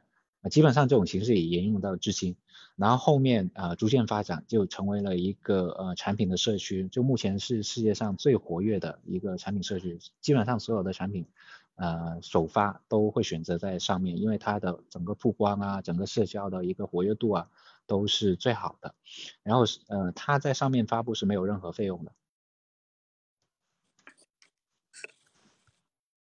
[0.49, 2.37] 基本上这种形式也沿用到至今，
[2.77, 11.27] 然后后面啊逐渐发展就成为了一个呃产品的社区，就目前是世界上最活跃的一个产品社区，基本上所有的产品
[11.75, 17.49] 呃首发都会选择在上面，因为它的整个曝光啊，整个社交的一个活跃度啊
[17.87, 18.95] 都是最好的，
[19.43, 22.13] 然后呃它在上面发布是没有任何费用的。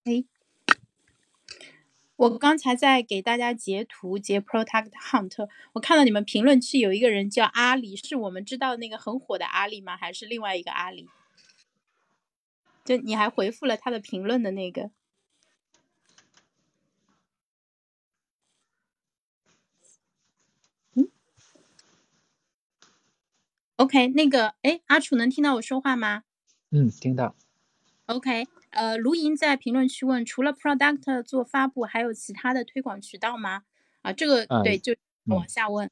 [0.04, 0.36] 哎。
[2.16, 9.96] 我刚才在给大家截图截 Product Hunt，我看到你们评论区有一个人叫阿里，是我们知道那个很火的阿里吗？
[9.96, 11.09] 还是另外一个阿里？
[12.85, 14.90] 就你还回复了他的评论的那个。
[20.94, 21.11] 嗯
[23.76, 26.22] ，OK，那个，哎，阿楚能听到我说话吗？
[26.70, 27.37] 嗯，听到。
[28.07, 33.62] OK，呃，卢莹在评论区问，除了 Product 做发布，还有其他的推广渠道吗？
[34.02, 35.90] 啊，这个对，就往下问。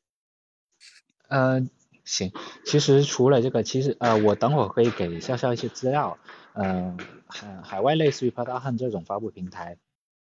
[1.29, 1.67] 呃，
[2.05, 2.31] 行，
[2.67, 6.19] 其实除了这个，其实呃，我等会儿可以给笑笑一些资料。
[6.53, 9.79] 嗯，海海外类似于 Product 这种发布平台，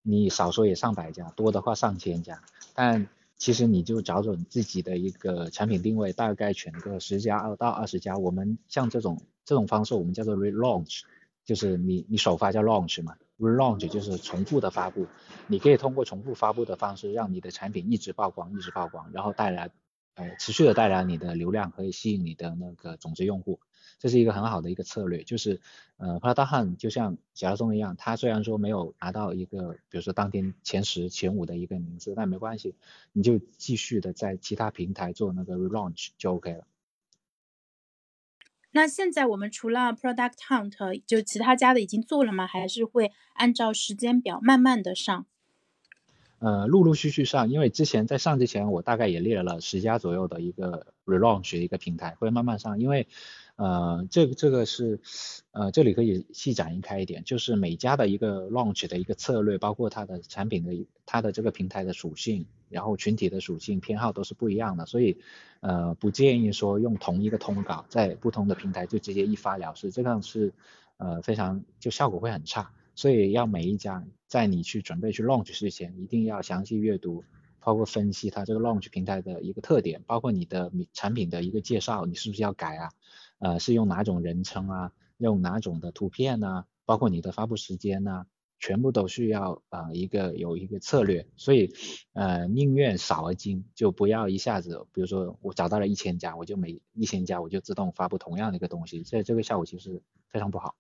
[0.03, 2.43] 你少说也上百家，多的话上千家。
[2.75, 8.17] 但其实你就找准自己的一个产品定位，大概选个十家二到二十家。
[8.17, 11.03] 我们像这种这种方式，我们叫做 relaunch。
[11.49, 15.07] 就是你你首发叫 launch 嘛，relaunch 就是重复的发布，
[15.47, 19.71] 你可以通过重复发布的方式，让你的产品一直曝光，一直曝光，然后带来
[20.17, 23.61] 呃持续的带来你的流量，可以吸引你的那个种子用户，
[23.99, 25.23] 这是一个很好的一个策略。
[25.23, 25.63] 就是
[25.97, 32.75] 呃 p r a d h a n 就像小松一样，他虽然说没有拿到一个比如说当天前十前五的一个名字，但没关系，
[33.15, 36.67] 你就继续的在其他平台做那个 relaunch 就 OK 了。
[38.79, 42.47] 那现在我们除了 Product Hunt，就其他家的已经做了吗？
[42.47, 45.27] 还是会按照时间表慢慢的上？
[46.39, 53.09] 呃，陆陆续续上，因为之前在上之前，我大概也列了十家左右的一个 relaunch 的一个平台，会慢慢上，因为。
[53.57, 55.01] 呃，这个这个是，
[55.51, 65.19] 呃，这里可以细展开一点，就是每家的一个 launch 的一个策略，包括它的产品的它的这个平台的属性，然后群体的属性偏好都是不一样的，所以
[65.61, 70.53] 呃不建议说用同一个通稿在不同的平台就直接一发了事，这样是
[70.97, 77.25] 呃非常就效果会很差，所以要每一家在你去准备去 launch 之前，一定要详细阅读，
[77.61, 82.91] 包括分析它这个 launch 平台的一个特点，包括你的产品的一个介绍，你是不是要改啊？
[83.39, 84.93] 呃，是用哪种人称啊？
[85.17, 86.65] 用哪种的图片呢？
[86.85, 88.27] 包括你的发布时间呢？
[88.59, 91.73] 全部都需要啊一个有一个策略，所以
[92.13, 100.75] 呃宁愿少而精，就不要一下子，比如说我找到了一千家，我就每一千家我就自动发布同样的一个东西，这这个效果其实非常不好。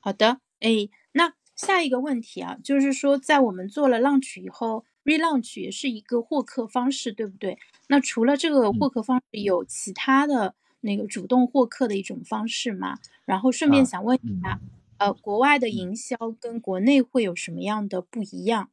[0.00, 4.84] 好的，哎，那下一个问题啊，就是说在我们做了 launch 以后。
[5.04, 7.58] Relaunch 也是一个获客方式，对不对？
[7.88, 10.54] 那除了这个获客方式，有其他的
[10.84, 12.98] 那个主动获客的一种方式嘛？
[13.24, 14.60] 然后顺便想问一下，
[14.98, 18.70] 呃，国外的营销跟国内会有什么样的不一样？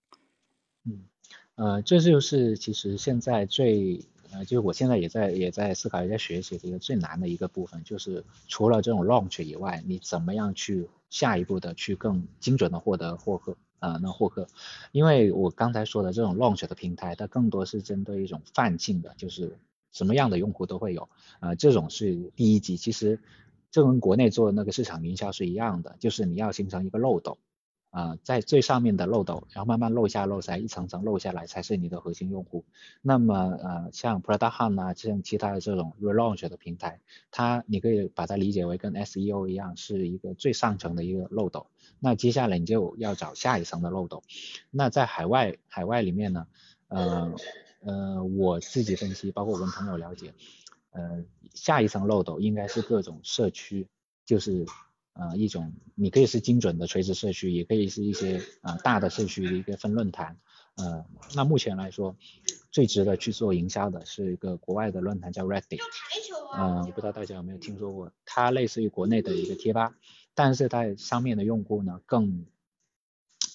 [0.85, 1.05] 嗯，
[1.55, 4.05] 呃，这就是其实现在最。
[4.33, 13.99] 呃，就是我现在也在也在思考也在学习的一个最难的一个部分，就是除了这种 launch 以外，你怎么样去下一步的去更精准的获得获客啊？
[14.01, 14.47] 那获客，
[14.93, 19.59] 因为我刚才说的这种 launch 的平台，它更多是针对一种泛性的，就是
[19.91, 22.77] 什么样的用户都会有啊，这种是第一级。
[22.77, 23.19] 其实
[23.71, 27.37] 这跟国内做那个市场营销是一样的，就是你要形成一个漏斗。
[27.91, 32.63] 啊，在最上面的漏斗，然后慢慢漏下漏下，一层层漏下来才是你的核心用户。
[33.01, 37.01] 那么呃，像 Prada Hunt 啊，像其他的这种 Relaunch 的平台，
[37.31, 41.67] 它你可以把它理解为跟 SEO 一样，是一个最上层的一个漏斗。
[41.99, 44.23] 那接下来你就要找下一层的漏斗。
[44.69, 46.47] 那在海外海外里面呢，
[46.87, 47.35] 呃
[47.81, 50.33] 呃，我自己分析，包括我跟朋友了解，
[50.91, 53.87] 呃，下一层漏斗应该是各种社区，
[54.25, 54.65] 就是。
[55.13, 60.37] 呃，一种你可以是精准的垂直社区，也可以是一些呃大的社区的一个分论坛。
[60.75, 62.15] 呃，那目前来说，
[62.71, 65.81] 最值得去做营销的是一个国外的论坛叫 Reddit。
[66.55, 69.93] 嗯，我不知道大家有没有听说过，它类似于国内的一个贴吧，
[70.33, 72.45] 但是它上面的用户呢更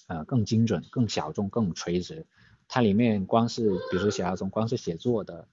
[0.05, 2.27] 呃更精准、更小众、更垂直。
[2.67, 5.47] 它里面光是比如说小亚中，光是写作的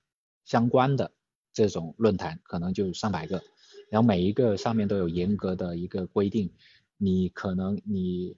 [0.44, 1.12] 相关的
[1.52, 3.42] 这种论坛，可能就上百个。
[3.90, 6.50] 然后每一个上面都有严格的一个规定，
[6.96, 8.36] 你可能你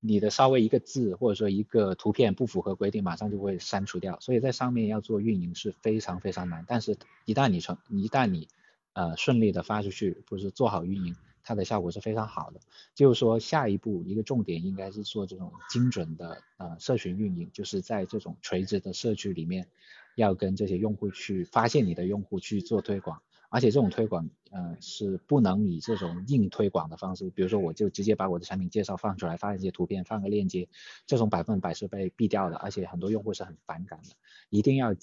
[0.00, 4.20] 你的稍微一个字或者说一个图片不符合规定，马上就会删除掉。
[4.20, 6.64] 所以在上面要做运营是非常非常难。
[6.68, 8.48] 但是，一旦你成一旦你
[8.92, 11.16] 呃顺利的发出去，不是做好运营，
[11.48, 12.60] 它的效果是非常好的。
[12.94, 19.66] 就是说下一步一个重点应该是做这种精准的呃社群运营，就是在这种垂直的社区里面，
[20.14, 23.22] 要跟这些用户去发现你的用户去做推广。
[23.50, 30.68] 而且这种推广，呃，是不能以这种硬推广的方式，比如说我就直接把我的产品介绍放出来，发一些图片，放个链接，
[31.06, 34.10] 这种百分百是被毙掉的，而且很多用户是很反感的。
[34.50, 34.94] 一定要，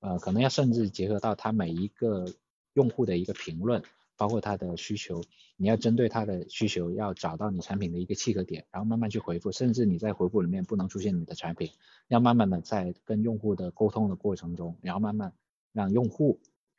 [0.00, 2.24] 呃，可能要甚至结合到他每一个
[2.72, 3.82] 用户的一个评论，
[4.18, 5.22] 包括他的需求，
[5.56, 11.70] 你要针对他的需求，要找到你产品的一个契合点，然后慢慢去回复，甚至你在回复里面不能出现你的产品，
[12.08, 15.32] 要慢慢的在跟用户的沟通的过程中，然后慢慢
[15.72, 16.38] 让用户。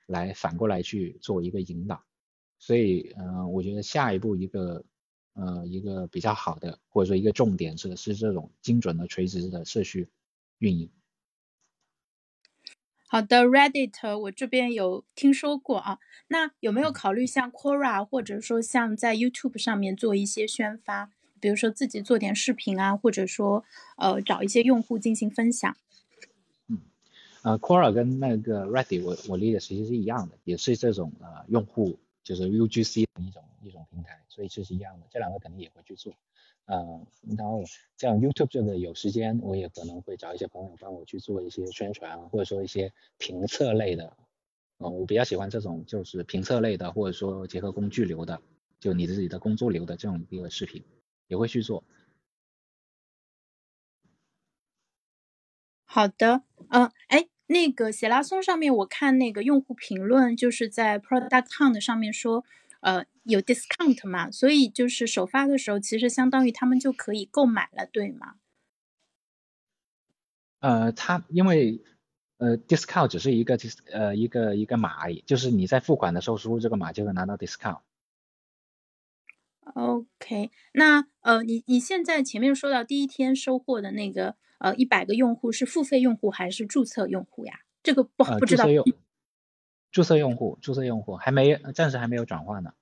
[0.09, 2.03] 来反过来去做一个引导。
[2.57, 4.83] 所以，嗯，我觉得下一步一个，
[5.33, 10.09] 呃，一个比较好的或者说一个重点是是这种精准的垂直的社区
[10.57, 10.89] 运营。
[13.11, 23.65] 好的，Reddit 我这边有听说过啊，那有没有考虑像 Quora 或者说像在 YouTube 上面做一些宣发，比如说自己做点视频啊，或者说
[23.97, 25.75] 呃找一些用户进行分享？
[26.67, 26.81] 嗯，
[27.41, 36.13] 呃，Quora 跟那个 Reddit 我我理解其实是一样的，也是这种呃用户就是 UGC 的一种一种平台，所以其实一样的，这两个肯定也会去做。
[36.69, 37.01] 呃，
[37.35, 37.63] 然后
[37.97, 44.15] 像 YouTube 这个有时间，我也可能会找一些朋友帮我去做一些宣传，或者说一些评测类的。
[44.77, 48.39] 呃，我比较喜欢这种就是评测类的，或者说结合工具流的，
[48.79, 50.83] 就你自己的工作流的这种一个视频，
[51.27, 51.83] 也会去做。
[55.85, 62.45] 好的，嗯，哎，那个写拉松上面我看那个用户评论，就是在 Product Hunt 上面说。
[62.81, 68.35] 呃，有 discount 嘛，所以就是首发的时候，其实相当于他们就可以购买了，对吗？
[70.59, 71.81] 呃，它因为
[72.37, 73.57] 呃 discount 只是一个
[73.91, 77.81] 呃一个一个码而已，就是你在付款的时候输入这个码就能拿到 discount。
[79.75, 87.59] OK，那呃你你现在前面说到第一天收获的那个呃一百个用户是付费用户还是注册用户呀？
[87.83, 88.63] 这个不不知道。
[88.63, 88.85] 注册用
[90.35, 92.73] 户，注册用户还没，暂时还没有转化呢。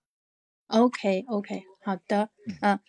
[0.67, 2.29] OK，OK，好的，
[2.61, 2.79] 嗯，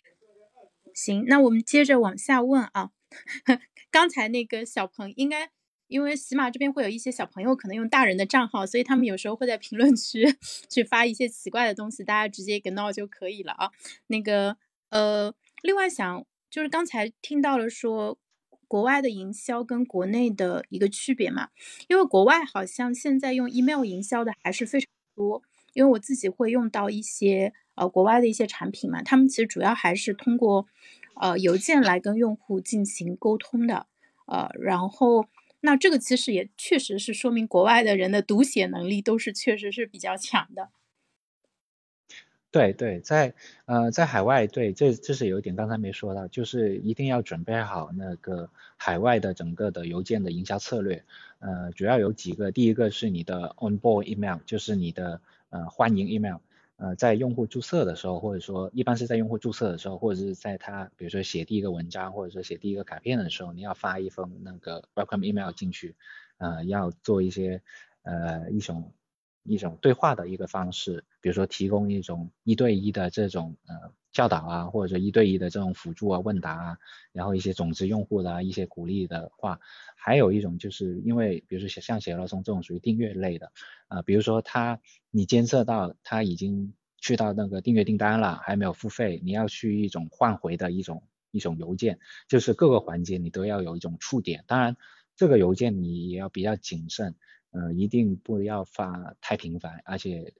[0.93, 2.91] 行，那我们接着往下问啊。
[3.91, 5.51] 刚才那个小朋应该，
[5.87, 10.27] 因为喜马这边会有一些小朋友可能用大人的账号，所以他们有时候会在评论区
[10.69, 13.71] 去发一些奇怪的东西，大家直接 ignore 就可以了啊。
[14.09, 14.57] 那个，
[14.91, 18.19] 呃，另外想就是刚才听到了说。
[18.69, 21.49] 国外的营销跟国内的一个区别嘛，
[21.89, 30.67] 因为国外好像现在用 email 营销的还是非常多，因为我自己会用到一些呃国外的一些产品嘛，他们其实主要还是通过
[31.17, 33.87] 呃邮件来跟用户进行沟通的，
[34.27, 35.27] 呃，然后
[35.61, 40.71] 那这个其实也确实是说明国外的人的读写能力都是确实是比较强的。
[42.51, 43.35] 对对，在
[43.67, 51.05] 呃在海外，对这这是有一点刚才没说到，就是一定要准备好那个海外的整个的邮件的营销策略，
[51.41, 56.39] 呃主要有几个，第一个是你的 onboard email，就是你的呃欢迎 email，
[56.77, 65.97] 呃在用户注册的时候，或者说一般是在用户注册的时候，或者是在他比如说写第一个文章，或者说写第一个卡片的时候，你要发一封那个 welcome email 进去，
[66.39, 67.61] 呃要做一些
[68.05, 68.91] 呃一种。
[69.49, 76.79] 一种对话的一个方式，比如说提供一种一对一的这种呃教导啊，或者一对一的这种辅助啊、问答啊，
[77.13, 79.59] 然后一些种子用户的一些鼓励的话，
[79.97, 83.51] 还有一种就是因为比如说像写乐松这种属于订阅类的
[83.89, 84.81] 啊，比如说他
[85.11, 94.77] 你监测到他已经去到那个订阅订单了，还没有付费，你要去一种换回的一种一种邮件，就是各个环节你都要有一种触点，当然
[95.17, 97.15] 这个邮件你也要比较谨慎。
[97.59, 100.33] 呃，一定不要发太频繁，而且，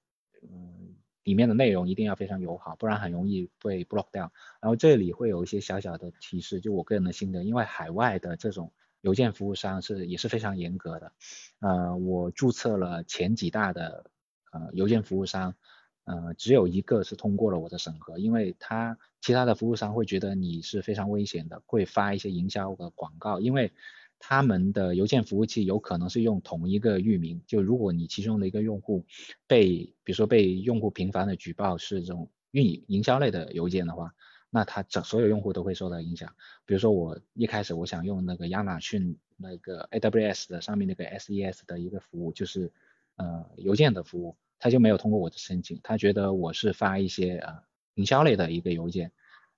[0.43, 4.31] 嗯，里面的内容一定要非常友好，不然很容易被 block 掉。
[4.61, 11.13] 然后这里会有一些小小的提示，就我个人的心得，因为海外的这种邮件服务商是也是非常严格的。
[11.59, 14.13] 呃，我注册了前几大的
[14.53, 15.57] 呃邮件服务商，
[16.05, 23.73] 呃，只有一个是通过了我的审核，因为他其他的服务商会觉得你是非常危险的，会发一些营销的广告，因为。
[24.19, 29.07] 他们的邮件服务器有可能是用同一个域名，就如果你其中的一个用户
[29.47, 34.15] 被，比如说被用户频繁的举报是这种运营营销类的邮件的话，
[34.51, 36.35] 那他整所有用户都会受到影响。
[36.67, 42.73] 比如说我一开始我想用那个亚马逊那个 AWS 的上面那个 SES 的一个服务，就是
[43.17, 47.63] 呃邮件的服务，他就没有通过我的申请，他觉得我是发一些呃
[47.95, 49.13] 营销类的一个邮件，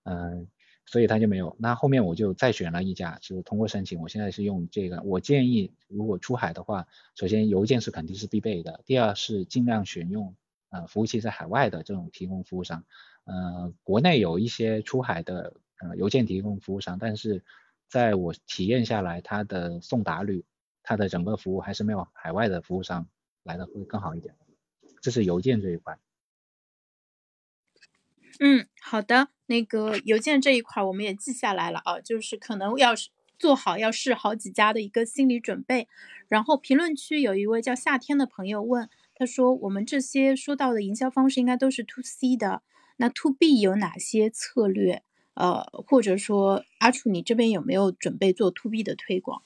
[0.04, 0.48] 嗯。
[0.90, 5.00] 所以他就没有，那后面我就再选了一家，就是通过申请，我现在是用这个。
[5.02, 10.34] 我建议如果出海的话，首先邮件是肯定是必备的，第二是尽量选用
[10.70, 12.84] 呃服务器在海外的这种提供服务商。
[13.22, 17.44] 呃，国内有一些出海的呃邮件提供服务商，但是
[17.86, 20.44] 在我体验下来，它的送达率，
[20.82, 23.06] 它的整个服务还是没有海外的服务商
[23.44, 24.34] 来的会更好一点。
[25.00, 26.00] 这是邮件这一块。
[28.42, 32.94] 嗯，好的，那个邮件这一块我们也记下来了啊，就是可能要
[33.38, 35.86] 做好要试好几家的一个心理准备。
[36.26, 42.62] 然后评论区有一位叫夏天的朋友问，他说我们这些说到的营销方式应该都是 to C 的，
[42.96, 45.02] 那 to B 有哪些策略？
[45.34, 49.42] 呃，或者说阿楚你这边有没有准备做 to B 的推广？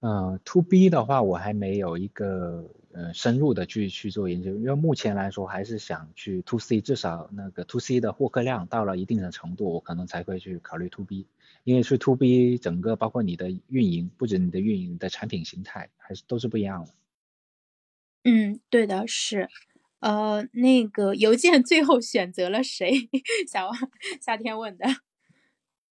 [0.00, 11.26] 嗯，to B 的话我还没有一个呃深入的去去做研究，因为目前来说还是想去 to C，至少那个 to C 的获客量到了一定的程度，我可能才会去考虑 to B，
[11.64, 16.94] 因为是 to B 整个包括你的运营，不止你的运营的产品形态还是都是不一样的。
[18.24, 19.48] 嗯，对的，是。
[20.00, 22.92] 呃，那个邮件最后选择了谁？
[23.50, 23.70] 小
[24.20, 24.86] 夏天问的。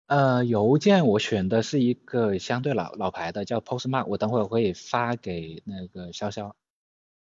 [0.07, 6.53] 呃，邮件我选的是一个相对老老牌的，叫 Postmark，我等会儿会发给那个潇潇。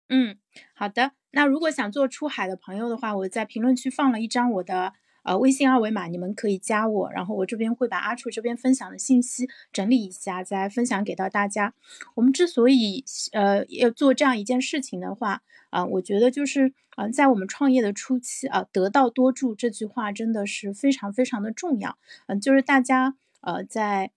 [0.08, 0.36] 嗯，
[0.74, 1.12] 好的。
[1.32, 11.74] 那如果想做出海的朋友的话，我在评论区放了一张我的呃微信二维码，你们可以加我，然后我这边会把阿楚这边分享的信息整理一下，再分享给到大家。
[12.14, 21.98] 我们之所以呃要做这样一件事情的话，啊，我觉得就是啊，在我们创业的初期啊，得道多助这句话真的是非常非常的重要。
[22.28, 24.10] 嗯，就是大家呃在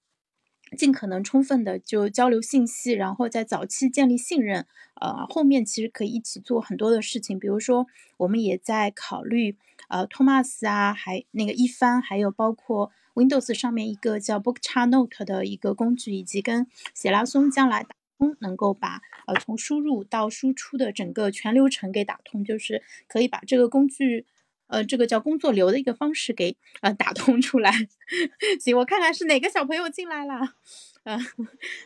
[0.77, 4.65] 尽可能充分的就交流信息，然后在早期建立信任，
[4.95, 7.39] 呃，后面其实可以一起做很多的事情。
[7.39, 9.57] 比如说，我们也在考虑
[9.89, 18.37] 呃托马斯啊，还那个一帆，还有包括 Windows 上面一个叫 Bookchart 的一个工具，以及跟写拉松将来打通。
[18.39, 24.27] 能够把呃从输入到输出的整个全流程给打通，就是可以把这个工具，
[24.71, 27.71] 呃，这个叫工作流的一个方式给呃打通出来。
[28.59, 30.55] 行，我看看是哪个小朋友进来了，
[31.03, 31.19] 嗯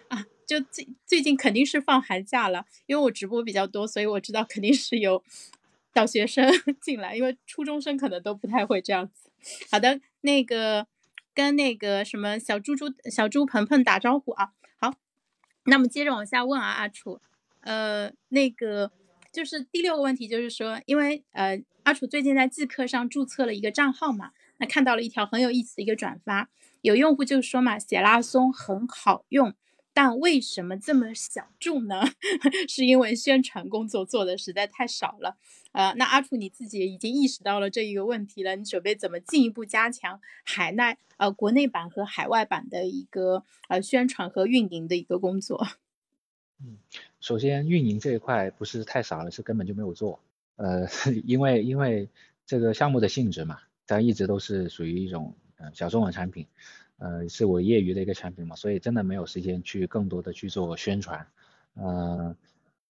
[0.09, 5.23] 啊，就最最近肯定是放寒假了，因为我直播比较多，所以我知道肯定是有
[5.95, 6.47] 小学生
[6.79, 9.31] 进来，因为初中生可能都不太会这样子。
[9.71, 10.85] 好的，那个
[11.33, 14.51] 跟那个什么小猪猪、小猪鹏鹏打招呼啊。
[14.77, 14.93] 好
[15.63, 17.19] 那么接着往下问啊，阿楚，
[17.61, 18.91] 呃，那个
[19.31, 26.49] 就是第六个问题，就是说，因为呃，阿楚最近在即刻上注册了一个账号嘛，那看到了一条很有意思的一个转发，
[26.81, 29.53] 有用户就说嘛，写拉松很好用，
[29.93, 32.01] 但为什么这么小众呢？
[32.67, 35.37] 是因为宣传工作做的实在太少了。
[35.73, 45.67] 呃，那阿楚你自己已经意识到了这一个问题了，你准备怎么进一步加强海内呃国内版和海外版的一个呃宣传和运营的一个工作？
[46.59, 46.79] 嗯，
[47.19, 50.19] 首先运营这一块不是太少了，是根本就没有做。
[50.55, 50.87] 呃，
[51.25, 52.09] 因为因为
[52.45, 56.47] 这个项目的性质嘛，它一直都是属于一种呃小众的产品，
[56.97, 61.27] 呃，是我业余的一个产品嘛，所以真的没有时间去更多的去做宣传，
[61.73, 62.35] 呃，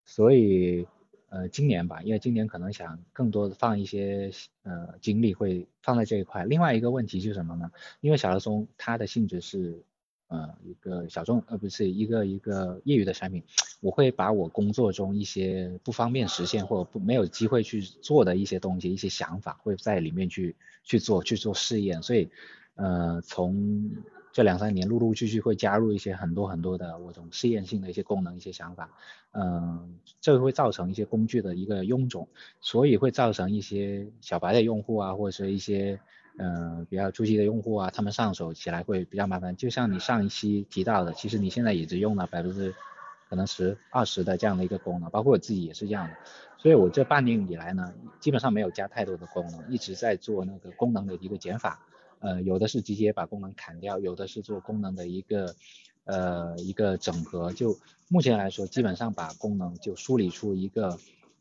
[0.05, 0.87] 所以。
[1.33, 4.33] 呃，今年吧，因为今年可能想更多的放一些
[4.65, 6.45] 呃精力会放在这一块。
[6.45, 7.71] 另外一个问题是什么呢？
[8.01, 9.85] 因为小乐松它的性质是
[10.31, 13.43] 呃一个小众呃不是一个一个业余的产品，
[13.83, 22.31] 我会把我工作中一些不方便实现或者不没有机会去做的一些东西、一些想法会在里面去去做去做试验，所以
[22.77, 23.91] 呃从。
[24.33, 28.89] 这两三年陆陆续续会加入一些很多很多的我种试验性的一些功能、一些想法，
[29.33, 32.29] 嗯，这会造成一些工具的一个臃肿，
[32.61, 35.99] 所以会造成一些小白的用户啊，或者是一些
[36.39, 39.57] 嗯比较初级的用户啊，他们上手起来会比较麻烦。
[39.57, 42.75] 就像你上一期提到的，其实你现在也只用了百分之
[43.29, 46.17] 可能十二十的这样的一个功能，包括我自己也是这样的。
[46.59, 51.87] 所以我这半年以来呢，基本上没有加太多的功能，一直在做那个功能的一个减法。
[52.19, 55.55] 呃，有的是直接把功能砍掉，有的是做功能的一个
[56.05, 57.51] 呃一个整合。
[57.53, 57.79] 就
[58.09, 60.99] 目前来说，基本上把功能就梳理出一个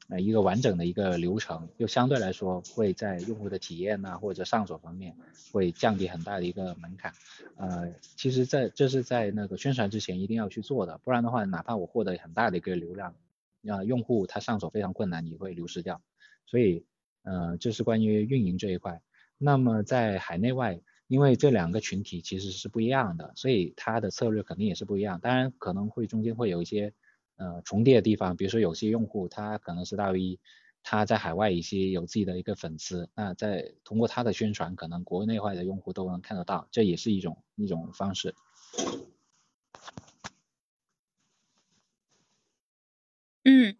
[0.10, 5.16] 呃一个完整的一个流程，就相对来说会在用户的体验呐或者上手方面
[5.52, 7.14] 会降低很大的一个门槛。
[7.58, 13.16] 呃，其实在这是在那个宣传之前一定要去做的，不然的话，哪怕我获得很大的一个流量，
[13.68, 16.02] 啊用户他上手非常困难，你会流失掉。
[16.46, 16.86] 所以
[17.24, 19.02] 呃这是关于运营这一块。
[19.38, 25.20] 那么在海内外，因为这两个群体其实是不一样的，所以它的策略肯定也是不一样。
[25.22, 26.94] 当然可能会中间会有一些
[27.40, 30.40] 呃重叠的地方，比如说有些用户他可能是大 V，
[30.84, 38.36] 他在海外一些有自己的一个粉丝，那在通过他的宣传，可能国内外的用户都能看得到，这也是一种一种方式。
[43.46, 43.76] 嗯。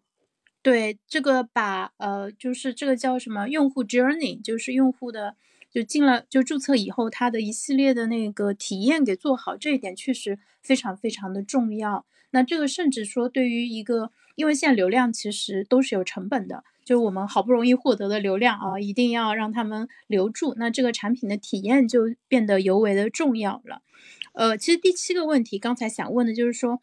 [0.62, 5.36] 对这个把呃，就是这个叫什么用户 journey，就是用户的
[5.70, 12.04] 就进了就注册以后，他的一系列的那个体验给做好，这一点确实非常非常的重要。
[12.32, 23.82] 那这个甚至说对于一个，因为现在流量其实都是有成本的，就我们好不容易获得的流量啊，一定要让他们留住，那这个产品的体验就变得尤为的重要了。
[24.32, 26.82] 呃，其实第七个问题刚才想问的就是说。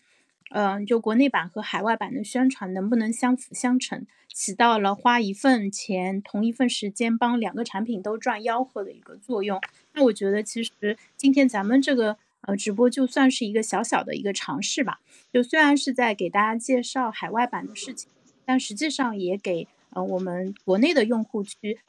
[0.49, 9.61] 嗯，就国内版和海外版的宣传能不能相辅相成，起到了花一份钱同一份时间帮两个产品都赚吆喝的一个作用？
[9.93, 15.01] 那我觉得其实今天咱们这个呃直播就算是一个小小的一个尝试吧。
[15.33, 18.09] 就虽然是在给大家介绍海外版的事情，
[18.45, 21.79] 但实际上也给呃我们国内的用户去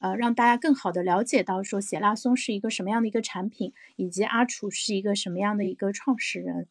[0.00, 6.66] 呃让大家更好的了解到说血蜡松是一个什么样的一个产品，以及阿楚是一个什么样的一个创始人。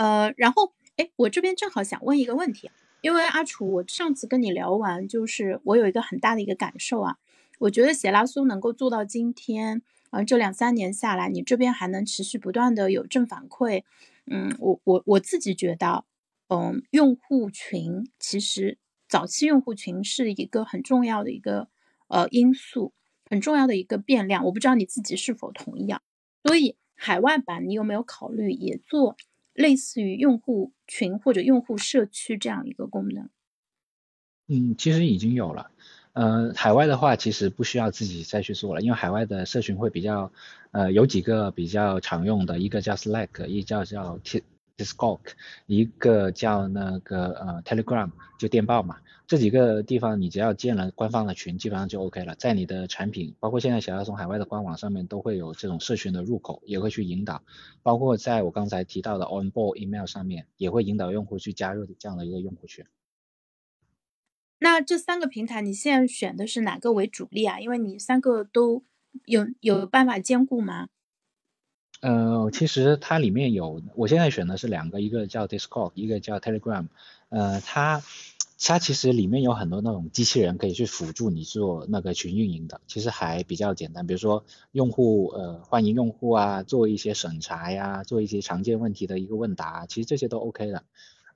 [0.00, 2.70] 呃，然后哎，我这边正好想问一个问题，
[3.02, 7.18] 因为阿楚，我上次跟你聊完，就是我有一个很大的一个感受啊，
[7.58, 9.82] 我觉得血蜡松能够做到今天。
[10.12, 13.84] 嗯，这两三年下来，你这边还能持续不断的有正反馈，
[14.26, 16.06] 嗯，我我我自己觉得，
[16.48, 21.68] 嗯，用户群其实早期用户群是一个很重要的一个
[22.08, 22.94] 呃因素，
[23.28, 26.00] 很重要的一个变量，我不知道你自己是否同意啊？
[26.42, 29.16] 所以海外版你有没有考虑也做
[29.60, 33.28] 类似于用户群或者用户社区这样一个功能？
[34.48, 35.70] 嗯，其实已经有了。
[36.12, 40.32] 呃，海外的话其实不需要自己再去做了，因为海外的社群会比较，
[40.72, 44.18] 呃，有几个比较常用的，一个叫 Slack，一个叫叫
[44.80, 45.20] Discord，
[45.66, 48.96] 一个叫那个呃 Telegram，就电报嘛。
[49.26, 52.34] 这几个地方你只要建了官方的群，基本上就 OK 了。
[52.34, 57.42] 在你的产品，包括现在小亚松海外的官网上面都会有这种社群的入口，也会去引导。
[57.82, 62.84] 包括在我刚才提到的 Onboard Email 上面，也会引导用户去加入这样的一个用户群。
[64.58, 67.60] 那这三个平台，你现在选的是哪个为主力啊？
[67.60, 68.82] 因为你三个都
[69.26, 70.88] 有有办法兼顾吗？
[72.00, 76.86] 呃，其实它里面有，我现在选的是两个，一个叫 Discord，一个叫 Telegram。
[77.28, 78.02] 呃，它
[78.58, 84.06] 它其实里面有很多那种机器人可以去辅助你做那个群运营的，其实还比较简单。
[84.06, 90.84] 比如说用户呃欢迎用户啊，做一些审查呀，做一些常见问题的一个问答，其实这些都 OK 的。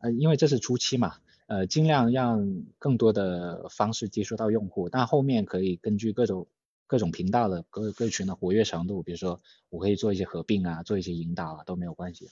[0.01, 1.15] 呃，因为这是初期嘛。
[1.47, 6.47] 呃，尽量让更多的方式接触到用户，但后面可以根据各种
[6.87, 12.29] 各种频道的各各群的活跃程度，比如说我可以做一些合并啊，做一些引导啊，都没有关系。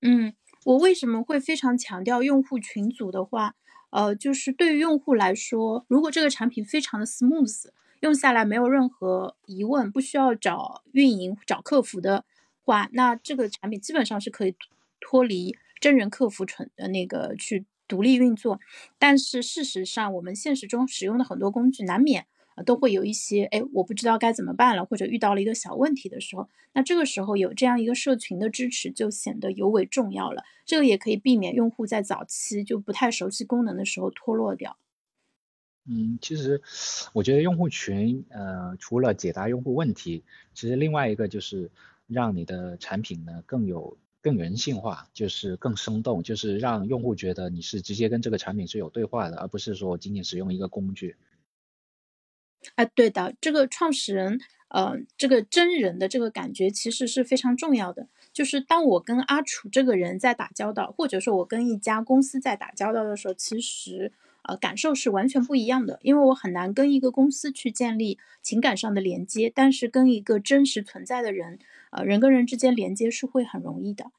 [0.00, 0.34] 嗯，
[0.64, 3.54] 我为什么会非常强调用户群组的话？
[3.90, 7.68] 呃，就是对于用户来说，如果这个产品非常的 smooth，
[8.00, 12.24] 用下来没有任何疑问，不需要找运营、找客服的
[12.64, 14.54] 话，那这个产品基本上是可以
[15.00, 15.56] 脱离。
[15.80, 18.58] 真人客服纯的那个去独立运作，
[18.98, 22.26] 但是事实上，我们现实中使用的很多工具，难免
[22.62, 30.42] 都会有一些，哎，我不知道该怎么办了，或者遇到了一个小问题的时候，那这个时候有这样一个社群的支持，就显得尤为重要了。
[30.64, 34.76] 这个也可以避免用户在早期就不太熟悉功能的时候脱落掉。
[35.86, 36.62] 嗯，其实
[37.12, 40.24] 我觉得用户群，呃，除了解答用户问题，
[40.54, 41.70] 其实另外一个就是
[42.06, 43.96] 让你的产品呢更有。
[44.24, 51.14] 更人性化，就是更生动，就是让用户觉得你是直接跟这个产品是有对话的，而不是说仅仅使用一个工具。
[52.76, 58.08] 哎，对的，这个创始人，呃，这个真人的这个感觉其实是非常重要的。
[58.32, 64.12] 就是当我跟阿楚这个人在打交道，或者说我跟一家公司在打交道的时候，其实
[64.42, 66.00] 呃感受是完全不一样的。
[66.02, 71.60] 因为我很难跟一个公司去建立情感上的连接，但是跟一个真实存在的人。
[71.90, 74.10] 呃，人跟人之间连接是会很容易的，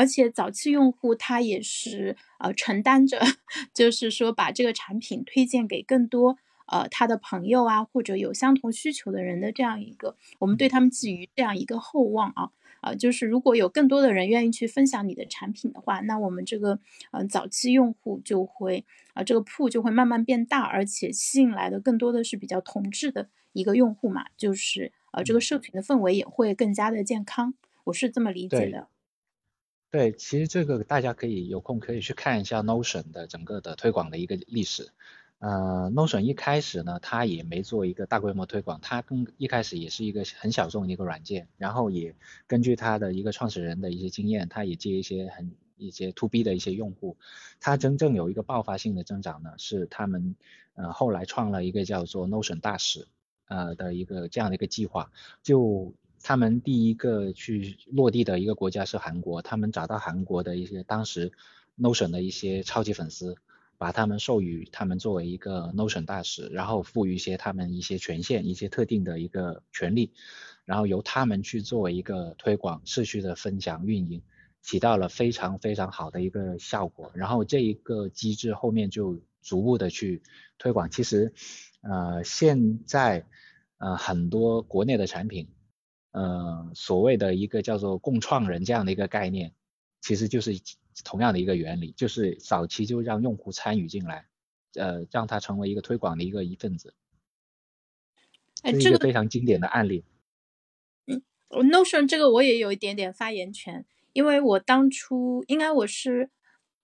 [0.00, 3.20] 而且早期用户他也是呃承担着，
[3.74, 16.78] 就是说把这个产品推荐给更多呃他的朋友啊，或者有相同需求的人的这样一个，我们对他们寄予这样一个厚望啊啊，就是如果有更多的人愿意去分享你的产品的话，那我们这个
[17.10, 23.28] 呃早期用户就会啊这个铺就会慢慢变大，而且吸引来的更多的是比较同质的。
[23.52, 28.86] 一个用户嘛，就是呃，这个社群的氛围也会更加的健康，我是这么理解的。
[29.90, 34.92] 对，其实这个大家可以有空可以去看一下 Notion 的整个的推广的一个历史。
[35.40, 42.14] 呃，Notion 一开始呢，它也没做一个大规模推广，它更一开始也是一个很小众的一个软件，然后也
[42.46, 47.16] 根据它的一个创始人的一些经验，它也接一些很一些 To B 的一些用户，
[47.58, 50.36] 它真正有一个爆发性的增长呢，是他们
[50.74, 53.08] 呃后来创了一个叫做 Notion 大使。
[53.48, 55.10] 呃的一个这样的一个计划，
[55.42, 61.32] 就他们第一个去落地的一个国家是韩国，他们找到韩国的一些当时
[61.78, 63.36] Notion 的一些超级粉丝，
[63.78, 70.12] 把他们授予他们作为一个 Notion 大使，然后赋予一些他们一些权限，一些特定的一个权利，
[70.64, 74.22] 然后由他们去作为一个推广、持续的分享、运营，
[74.62, 77.10] 起到了非常非常好的一个效果。
[77.14, 80.22] 然后这一个机制后面就逐步的去
[80.58, 81.32] 推广，其实。
[81.82, 83.24] 呃，现在
[83.78, 85.48] 呃很多国内的产品，
[86.12, 89.52] 呃所谓的一个叫做共创人这样的一个概念，
[90.00, 90.52] 其实就是
[91.04, 94.26] 同样的一个原理，就是早期就让用户参与进来，
[94.74, 96.94] 呃让他成为一个推广的一个一份子，
[98.64, 100.04] 是一个非常经典的案例。
[101.06, 103.84] 嗯，Notion 这个我也有一点点发言权。
[104.12, 106.30] 因为我当初应该我是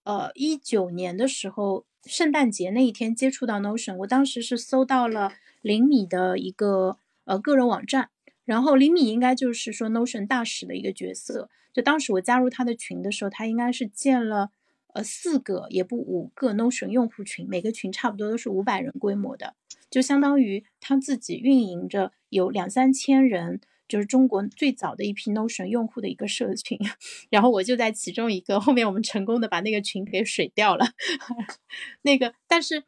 [0.05, 8.11] 呃一九年的时候，圣诞节那一天接触到 Notion，我当时是搜到了林米的一个呃个人网站，
[8.47, 14.53] 然后李米应该就是说 Notion 大使的一个角色，就当时我加入他的群的时候，他应该是建了。
[14.95, 19.55] 呃，四个也不五个 Notion 用户群，每个群差不多都是五百人规模的，
[19.91, 26.79] 就相当于他自己运营着有两三千人，就是中国最早的一批 Notion 用户的一个社群。
[27.29, 30.87] 然后我就在其中一个，后面我们成功的把那个群给水掉了。
[32.01, 32.85] 那个，但是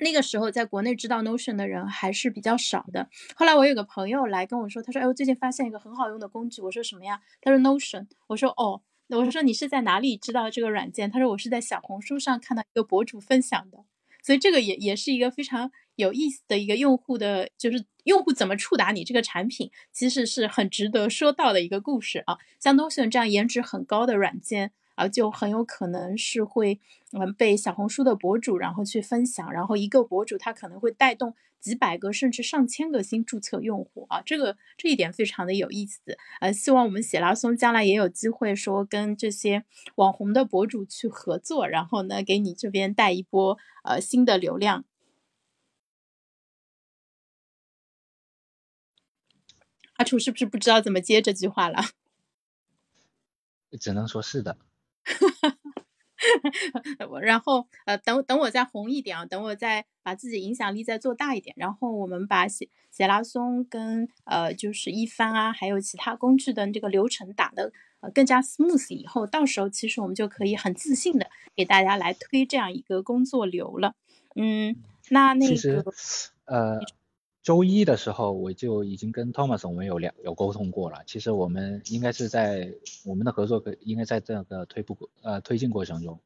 [0.00, 3.08] 那个时候在国内知道 Notion 的人还是比较少的。
[3.34, 11.10] 后来我有个朋友来跟我说，他说：“哎，我最近发现一个很好用的工具。”我说：“什么呀？”他说：“Notion。”我说：“哦。”我说你是在哪里知道这个软件？
[11.10, 13.78] 他说我是在小红书上看到一个博主分享的，
[14.22, 22.36] 所以这个也也是一个非常有意思的一个用户的，就是用户怎么触达你这个产品，其实是很值得说到的一个故事啊。
[22.60, 24.72] 像 Notion 这样颜值很高的软件。
[24.98, 26.80] 啊，就很有可能是会，
[27.12, 36.00] 嗯，被小红书的博主然后去分享，然后一个博主他可能会带动几百个甚至上千个新注册用户啊，这个这一点非常的有意思。
[36.40, 44.84] 呃，希望我们写拉松将来也有机会说跟这些网红的博主去合作，然后呢给你这边带一波呃新的流量。
[49.94, 51.82] 阿楚是不是不知道怎么接这句话了？
[53.80, 54.56] 只能说是的。
[57.22, 73.94] 然后呃，等等我再红一点啊，等我再把自己影响力再做大一点，然后我们把写写拉松跟呃就是一帆啊，还有其他工具的这个流程打的呃更加 smooth 以后，到时候其实我们就可以很自信的给大家来推这样一个工作流了。
[74.34, 74.76] 嗯，
[75.10, 75.84] 那那个
[76.46, 76.80] 呃。
[77.42, 81.02] 周一的时候，我就已经跟 Thomas 我们有聊有沟通过了。
[81.06, 82.74] 其实我们应该是在
[83.06, 86.20] 我们的合作，应该在这个推步呃推进过程中。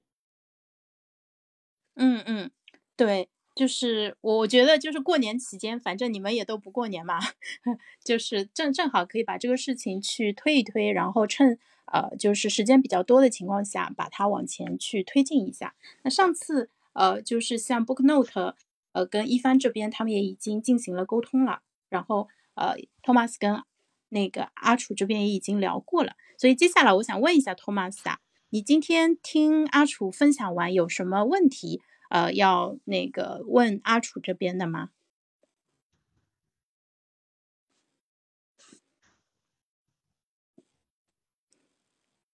[1.97, 2.51] 嗯嗯，
[2.97, 7.19] 对，就是我觉得就是过年期间，反正你们也都不过年嘛，
[8.03, 11.59] 就是正正好可以把这个事情去推一推，然后趁
[11.93, 15.75] 呃就是时间比较多的情况下，把它往前去推进一下。
[16.03, 18.55] 那上次呃就是像 Book Note。
[18.93, 23.63] 呃，跟一帆这边他们也已经进行了沟通了，然后呃，托马斯跟
[24.11, 28.19] 那个阿楚这边也已经聊过了，所以接下来我想问一下托马斯啊，
[28.51, 31.81] 你今天听阿楚分享完有什么问题
[32.11, 34.91] 呃要那个问阿楚这边的吗？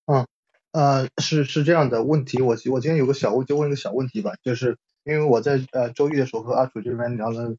[0.06, 0.26] 嗯，
[0.72, 4.76] 呃，是是这样的问题，我我今天有个小问，就问一个小问题吧，就是。
[5.08, 7.56] 因为我在呃周一的时候和阿楚这边聊了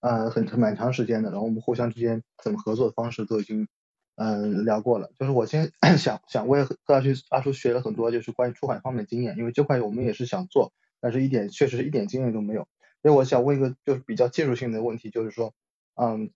[0.00, 3.68] 呃很蛮长时间的，然后我们互相之间怎么合作的方式都已经
[4.16, 5.08] 嗯聊过了。
[5.16, 12.66] 就是我先想 想，我也和阿楚阿楚学了很多就是关于出海方面的经验，因为这块我们也是想做，但是一点确实是一点经验都没有。
[13.00, 15.54] 所以我想问一个就是比较技术性的问题，就是说
[15.94, 16.32] 嗯，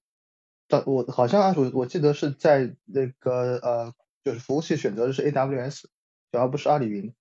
[0.68, 3.92] 但我好像阿楚我记得是在那个呃
[4.22, 5.86] 就是服务器选择的是 AWS，
[6.30, 7.12] 而不是阿里云。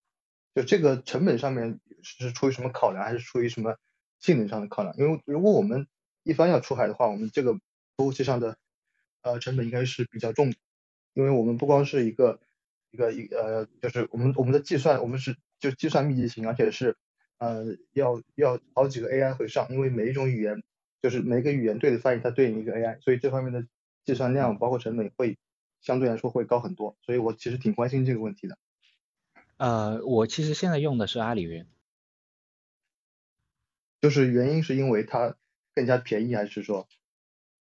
[0.54, 3.78] 就这个成本上面是出于什么考量，还是出于什么
[4.20, 4.96] 性能上的考量？
[4.98, 5.88] 因为如果我们
[6.24, 7.54] 一般要出海的话，我们这个
[7.98, 8.58] 服务器上的
[9.22, 10.58] 呃成本应该是比较重的，
[11.14, 12.40] 因为我们不光是一个
[12.92, 16.98] 一个一呃，就是我们我们的计算，我们是就计算密集型，而且是
[17.38, 20.62] 呃要要好几个 AI 会上，因为每一种语言
[21.02, 23.66] 就是每个语言对的翻译它对应一个 AI，所以这方面的
[24.06, 25.38] 计算量包括成本会
[25.82, 28.58] 相对来说会高很多，所以我其实挺关心这个问题的。
[29.62, 31.68] 呃，我其实现在用的是阿里云，
[34.02, 35.36] 就是原因是因为它
[35.76, 36.88] 更加便宜，还是说？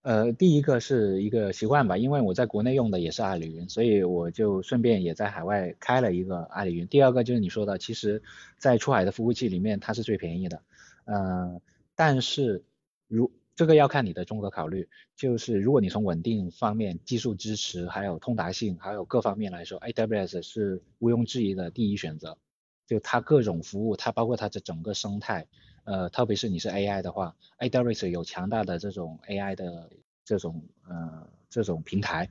[0.01, 6.87] 呃，第一个是一个习惯吧，因为我在国内用的也是阿里云，所以我就顺便也在海外开了一个阿里云。
[6.89, 8.23] 第二个就是你说的，其实，
[8.57, 10.63] 在出海的服务器里面，它是最便宜的，
[11.05, 11.61] 嗯，
[11.95, 12.65] 但是
[13.09, 13.31] 如
[13.61, 22.39] 这个要看你的综合考虑，就是如果你从稳定方面、技术支持、还有通达性、还有各方面来说，AWS 是毋庸置疑的第一选择。
[22.87, 25.47] 就它各种服务，它包括它的整个生态，
[25.85, 29.91] 呃，特别是你是 AI 的话，AWS 有强大的这种 AI 的
[30.25, 32.31] 这种呃这种平台，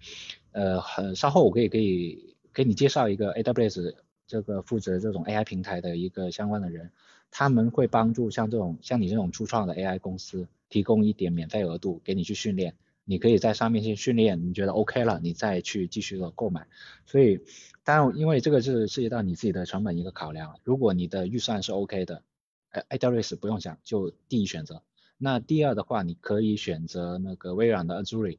[0.51, 3.93] 呃，很稍后我可以可以给你介绍一个 AWS
[4.25, 6.89] 这个负责这种 AI 平台的一个相关的人，
[7.29, 10.47] 他们会帮助像这种像你这种初创的 AI 公司。
[10.69, 16.67] 提供一点免费额度给你去训练，你可以在上面去训练，你觉得 OK 了，你再去继续的购买。
[17.05, 17.41] 所以，
[17.83, 20.59] 当然，因为这个是涉及到你自己的成本一个考量。
[20.63, 22.23] 如果你的预算是 OK 的，
[22.69, 24.83] 哎，AWS 不用讲，就第一选择。
[25.17, 28.37] 那第二的话，你可以选择那个微软的 Azure，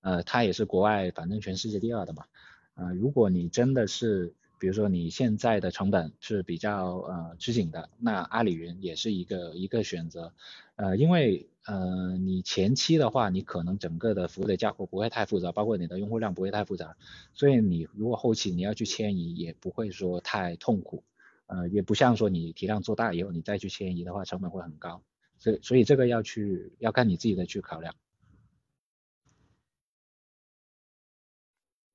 [0.00, 2.24] 呃，它也是国外反正全世界第二的嘛。
[2.74, 4.34] 呃，如果你真的是
[4.64, 10.32] 比如说你现在的成本是比较呃吃紧的，那阿里云也是一个一个选择，
[10.76, 16.96] 呃，因为呃你前期的话，你可能整个的服务的架构不会太复杂，包括你的用户量不会太复杂，
[17.34, 21.04] 所以你如果后期你要去迁移，也不会说太痛苦，
[21.44, 25.02] 呃，也不像说你体量做大以后你再去迁移的话，成本会很高，
[25.38, 27.94] 所以所以这个要去要看你自己的去考量。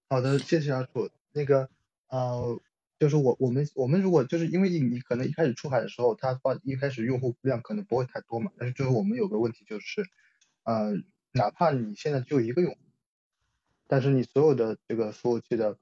[0.07, 1.09] 好的，谢谢阿楚。
[1.31, 1.67] 那个，
[2.09, 2.59] 呃，
[2.99, 10.03] 就是我我们我们如果就是因为你可能一开始出海的时候，它发一开始用户量可能不会太多嘛，但是就是我们有个问题就是，
[10.63, 10.93] 呃，
[11.31, 12.79] 哪怕你现在就一个用户，
[13.87, 15.77] 但是你所有的这个服务器的，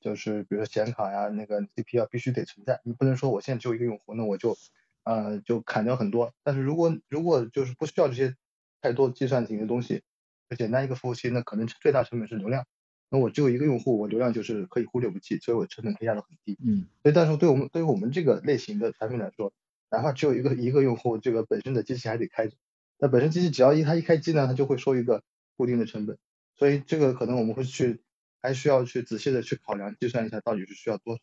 [0.00, 4.56] 就是比如说显卡呀、那个 CPU 必须得存在，你不能说我现在就一个用户，那我就
[5.04, 6.32] 呃就砍掉很多。
[6.42, 8.34] 但是如果如果就是不需要这些
[8.80, 10.02] 太多计算型的东西，
[10.48, 12.66] 就简单一个服务器，那可能最大成本是流量。
[13.10, 16.58] 那我只有一个用户，我流量就是可以忽略不计，所以我成本可以压得很低。
[16.64, 19.52] 嗯，所以但是对我们对于我们这个类型的产品来说，
[19.90, 22.56] 哪怕只有一个一个用户，这个本身的机器还得开着，
[22.98, 25.22] 那本身机器只要一它一开机呢，它就会收一个
[25.56, 26.18] 固定的成本，
[26.56, 28.02] 所以这个可能我们会去
[28.42, 31.22] 还需要去仔细的去考量计算一下到底是需要多少。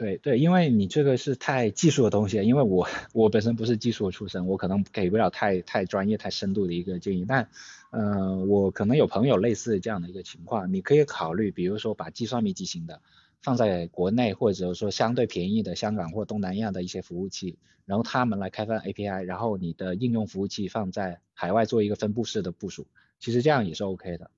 [0.00, 7.26] 对对，因为你这个是太技术的东西，因为我我本身不是技术出身，我可能给不了太太专业、太深度的一个建议。
[7.28, 7.50] 但，
[7.90, 13.02] 呃，我可能有朋友类似这样的一个情况，你可以考虑，比如说把计算密集型的
[13.42, 22.86] 放在国内，或者说相对便宜的香港或东南亚的一些服务器，然后他们来开发 API，然后你的应用服务器放在海外做一个分布式的部署，
[23.18, 24.30] 其实这样也是 OK 的。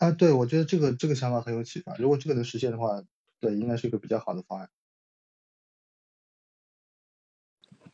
[0.00, 1.94] 啊，对，我觉得这个这个想法很有启发。
[1.96, 3.02] 如果这个能实现的话，
[3.38, 4.70] 对，应该是一个比较好的方案。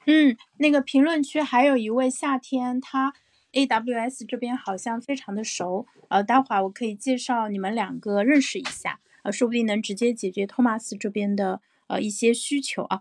[0.07, 3.12] 嗯，那个评论区还有一位夏天，他
[3.52, 13.00] AWS 这边好像非常的熟，呃，待会儿我可以介绍你们两个认识一下，呃，说不定能直接解决托马斯这边的呃一些需求啊。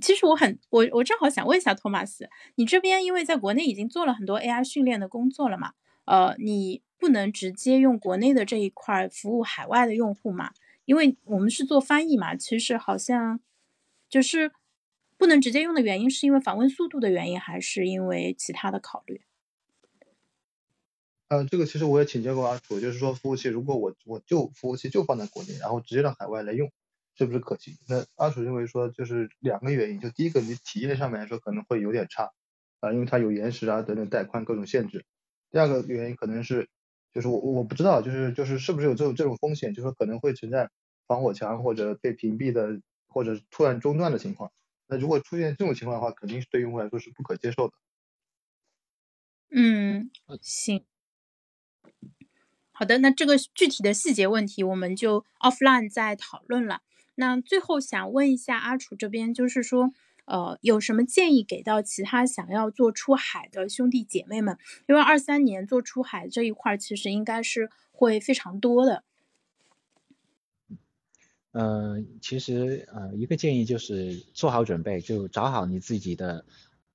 [0.00, 5.72] 其实我很，我我正好想问一下托马斯，你这边因为在国内已经做了很多 AI 训练的工作了嘛，
[6.04, 6.83] 呃，你。
[7.04, 10.54] 不能直接用国内的这一块服务海外的用户嘛？
[10.86, 13.40] 因为我们是做翻译嘛，其实好像
[14.08, 14.52] 就是
[15.18, 19.20] 不能直接用的原因，是因为访问速度的原因，还是因为其他的考虑？
[21.28, 26.72] 呃，这个其实我也请教过阿楚，就是说服务器如果我我就服务器就放在国内，然后直接让海外来用，
[27.18, 27.76] 是不是可行？
[27.86, 32.30] 那阿楚认为说就是两个原因，就第一个你体验上面来说可能会有点差
[32.80, 35.04] 啊，因为它有延时啊等等带宽各种限制。
[35.50, 36.70] 第二个原因可能是。
[37.14, 40.68] 就是我我不知道，就是就是是不是有这种这种风险，就是可能会存在
[41.06, 44.50] 防火墙或者被屏蔽的或者突然中断的情况。
[44.88, 47.74] 那如果出现这种情况的话，肯定是对用户来说是不可接受的。
[49.50, 50.10] 嗯，
[50.42, 50.84] 行，
[52.72, 56.82] 好的，那这个具体的细节问题我们就 offline 再讨论了。
[57.14, 59.92] 那最后想问一下阿楚这边，就是说。
[60.26, 64.56] 呃，有什么建议给到其他想要做出海的兄弟姐妹们？
[64.88, 69.04] 因为二三年做出海这一块，其实应该是会非常多的。
[71.52, 76.44] 呃，其实呃，一个建议就是做好准备，就找好你自己的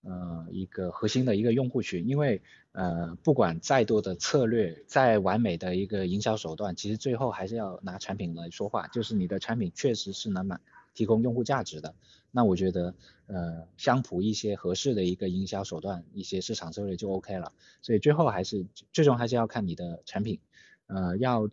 [0.02, 10.60] 呃一个核心的一个用户群，因为呃，不管再多的策略，再完美的一个营销手段，其实最后还是要拿产品来说话，就是你的产品确实是能满
[10.94, 11.96] 提供用户价值的。
[12.32, 12.94] 那我觉得，
[13.28, 17.54] 呃，相普一些合适的一个营销手段，一些市场策略就 OK 了。
[17.82, 20.40] 所以最后还是最终还是要看你的产品，
[20.88, 21.50] 呃，要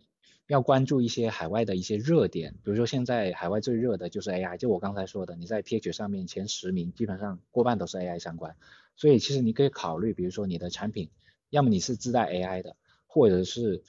[0.47, 8.55] 要关注一些海外的一些热点，比如说现在海外最热的就是 AI，就我刚才说的，你在 PH 上面前十名基本上过半都是 AI 相关。
[8.95, 11.09] 所以其实你可以考虑，比如说你的产品，
[11.49, 12.75] 要么你是自带 AI 的，
[13.07, 13.83] 或者是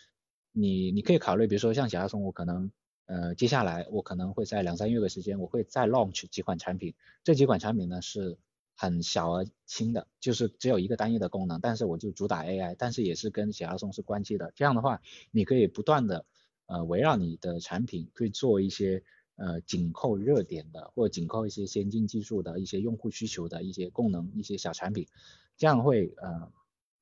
[0.53, 2.71] 你你可以考虑，比如说像小亚松，我可能。
[3.09, 6.93] 呃，接下来我可能会在两三月的时间，我会再 launch 几款产品。
[7.25, 8.37] 这几款产品呢是
[8.77, 14.53] 很小而轻的，就是只有一个单一的功能，但是我就主打 AI，但是也是跟小亚松是关系的。
[14.55, 15.01] 这样的话，
[15.31, 16.27] 你可以不断的
[16.67, 19.03] 呃围绕你的产品去做一些
[19.37, 25.09] 呃紧扣热点的，或紧扣一些先进技术的一些用户需求的一些功能一些小产品，
[25.57, 26.53] 这样会呃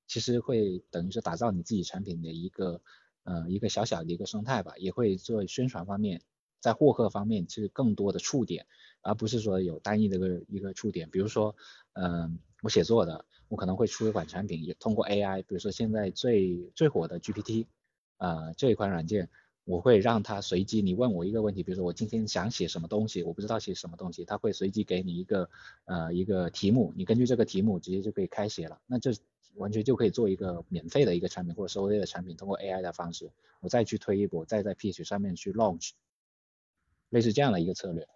[0.07, 2.81] 其实会等于是打造你自己产品的一个。
[3.27, 6.23] 呃，一个小小的一个生态吧，也会做宣传方面，
[6.61, 8.67] 在获客方面其实更多的触点，
[9.03, 11.11] 而不是说有单一的一个一个触点。
[11.11, 11.57] 比如说，
[11.95, 17.67] 嗯，我写作的，我可能会出一款产品，也通过 AI，比如说现在最最火的 GPT，
[18.19, 19.29] 呃，这一款软件，
[19.65, 25.51] 我会让它随机，你问我一个问题，比如说我今天想写什么东西，我不知道写什么东西，它会随机给你一个
[25.87, 28.81] 呃一个题目，你根据这个题目直接就可以开写了。
[28.87, 29.11] 那这
[29.57, 33.31] 完全就可以做一个免费的一个产品或者收费的产品，通过 AI 的方式，
[33.61, 35.91] 我再去推一波，再在 Pitch 上面去 launch，
[37.11, 38.09] 类似这样的一个策略。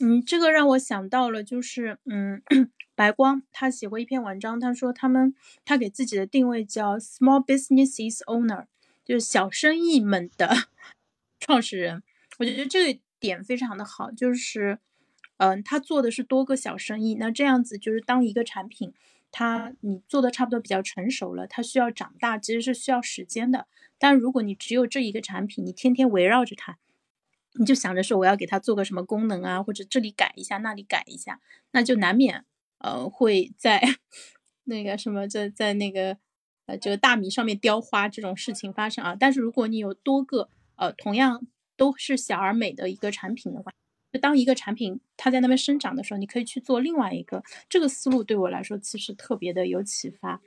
[0.00, 2.42] 嗯，这个让我想到了，就是嗯，
[2.94, 8.66] 白光他写过一篇文章，他说他们他给自己的定位叫 Small Businesses Owner，
[9.04, 10.48] 就是小生意们的
[11.38, 12.02] 创始人。
[12.38, 14.78] 我觉得这个点非常的好，就是。
[15.42, 18.94] 嗯，他做的是多个小生意，那这样子就是当一个产品，
[19.32, 23.66] 它你做的差不多比较成熟了，它需要长大，其实是需要时间的。
[23.98, 26.78] 但如果你只有这一个产品，你天天围绕着它，
[27.54, 31.40] 你就想着说我要给它做个什么功能啊，或者这里改一下，那里改一下，
[31.72, 32.44] 那就难免
[32.78, 33.82] 呃会在
[34.62, 36.18] 那个什么在在那个
[36.66, 39.16] 呃这个大米上面雕花这种事情发生啊。
[39.18, 41.44] 但是如果你有多个呃同样
[41.76, 43.72] 都是小而美的一个产品的话，
[44.12, 47.42] 就当一个产品它在那边生长的时候，你可以去做另外一个。
[47.68, 50.40] 这个思路对我来说其实特别的有启发。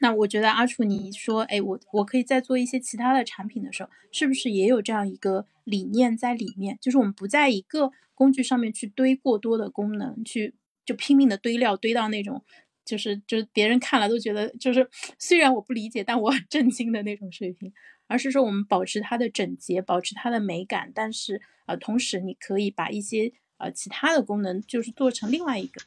[0.00, 6.76] 那我觉得阿楚，你说，哎，我我可以再做一些其他的产品的时候，是不是也有这样一个理念在里面？
[6.80, 10.54] 就是我们不在一个工具上面去堆过多的功能，去
[10.84, 12.44] 就拼命的堆料，堆到那种
[12.84, 17.72] 就是就是别人看了都觉得就是 虽然我不理解，但我很震惊的那种水平。
[18.06, 25.82] 而是说我们保持它的整洁，保持它的美感，但是呃，同时你可以把一些呃其他的功能，就是做成另外一个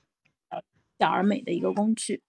[0.50, 0.62] 呃
[1.00, 2.22] 小而美的一个工具。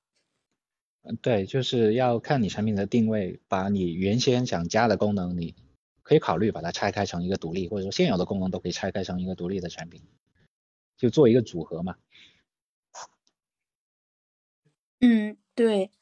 [1.02, 5.54] 嗯，对，就是要看你产品的定位，把你原先想加的功能，你
[6.02, 10.02] 可以考虑把它拆开成一个独立，或者说现有的功能都可以拆开成一个独立的产品，
[10.96, 11.96] 就做一个组合嘛。
[15.00, 15.92] 嗯，对，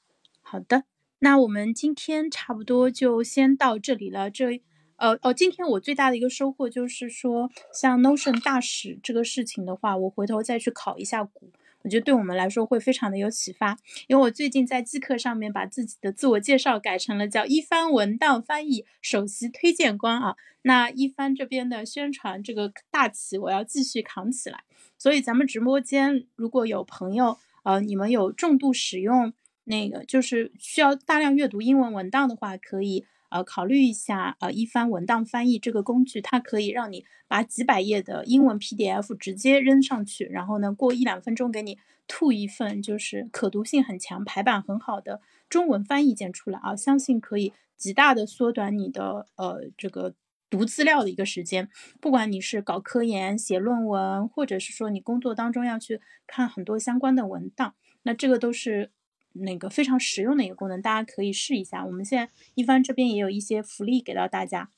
[0.41, 0.85] 好的。
[1.19, 4.31] 那我们今天差不多就先到这里了。
[4.31, 4.61] 这，
[4.97, 11.51] 呃，哦，今天我最大的一个收获就是说，像 Notion 大使这个事情的话，我回头再去考一下股，
[11.83, 13.79] 我觉得对我们来说会非常的有启发。
[14.09, 20.37] 因为我最近在机课上面把自己的自我介绍改成了叫一帆文档翻译首席推荐官啊。
[20.63, 24.65] 那一帆这边的宣传这个大旗，我要继续扛起来。
[24.99, 29.33] 所以咱们直播间如果有朋友，呃，你们有重度使用。
[29.69, 50.15] 那个就是需要大量阅读英文文档的话，可以呃考虑一下呃一番文档翻译这个工具，它可以让你把几百页的英文 PDF 直接扔上去，然后呢过一两分钟给你吐一份就是可读性很强、排版很好的中文翻译件出来啊，相信可以极大的缩短你的呃这个
[50.49, 51.69] 读资料的一个时间。
[52.01, 58.93] 不管你是搞科研、写论文，或者是说你工作当中要去看很多相关的文档，那这个都是。
[59.41, 61.85] 那个非常实用的一个功能，大家可以试一下。
[61.85, 64.71] 我们现在一帆这边也有一些福利给到大家。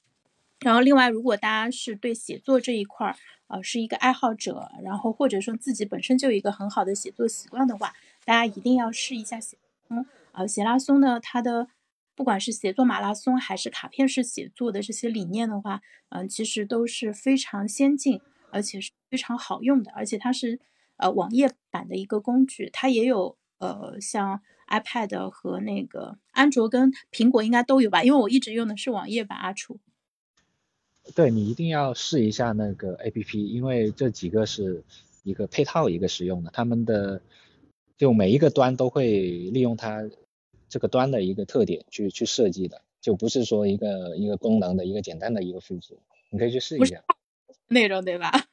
[0.61, 7.95] 然后另外，如果大家是对写作这一块儿，呃，是一个爱好者，然后或者说自己本身就有一个很好的写作习惯的话，
[8.25, 9.57] 大家一定要试一下写。
[9.89, 11.69] 嗯，呃，写拉松呢，它的
[12.17, 19.93] 不管是写作马拉松还是卡片式写作的这些理念的话，嗯，其实都是非常先进，而且是非常好用的。
[19.93, 20.59] 而且它是
[20.97, 23.38] 呃网页版的一个工具，它也有。
[23.59, 28.05] 呃，像 iPad 和那个安卓跟苹果应该都有吧？
[28.05, 29.81] 因为我一直用的是网页版阿楚。
[31.15, 34.85] 对你一定要试一下那个 APP，因为这几个是
[35.23, 37.23] 一个配套一个使用的，他们的
[37.97, 40.09] 就每一个端都会利用它
[40.69, 45.99] 这个端的一个特点去去设计的，就不是说一个一个功能的一个简单的一个复制，
[46.31, 47.03] 你可以去试一下。
[47.69, 48.31] 内容对吧？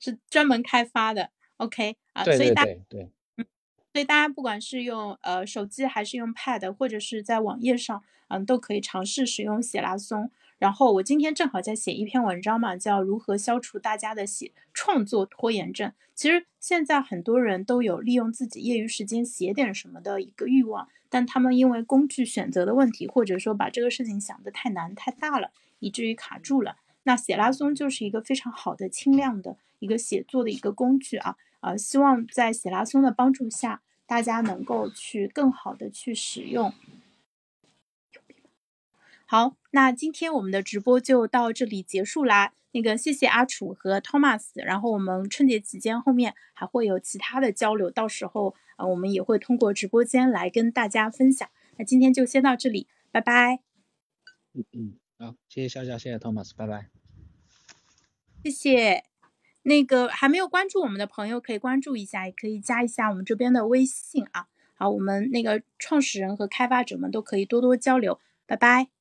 [0.00, 1.30] 是专门开发的。
[1.58, 3.46] OK 啊，所以大对，嗯，
[3.92, 10.30] 所以大家不管是用呃手机还是用 Pad，或者是在网页上，嗯，都可以尝试使用写拉松。
[10.58, 15.92] 然后我今天正好在写一篇文章嘛，叫如何消除大家的写创作拖延症。
[16.14, 26.76] 其实现在很多人都有利用自己业余时间写点什么的一个欲望，但他们因为工具选择的问题，或者说把这个事情想得太难太大了，以至于卡住了。
[27.04, 31.36] 那写拉松就是一个非常好的轻量的一个写作的一个工具啊。
[31.60, 36.72] 呃，希望在喜拉松的帮助下，大家能够去更好的去使用。
[39.26, 42.54] 好，那今天我们的直播就到这里结束啦。
[42.70, 44.50] 那个，谢谢阿楚和 Thomas。
[44.54, 51.48] 然后我们春节期间后面还会有其他的交流，到时候呃，我们也会通过直播间来跟大家分享。
[51.76, 53.60] 那今天就先到这里，拜拜。
[54.54, 56.88] 嗯嗯，好，谢谢笑笑，谢谢 Thomas，拜拜。
[58.44, 59.07] 谢谢。
[59.68, 64.46] 那个还没有关注我们的朋友可以关注一下，也可以加一下我们这边的微信啊。
[64.74, 68.18] 好，我们那个创始人和开发者们都可以多多交流。
[68.46, 68.97] 拜拜。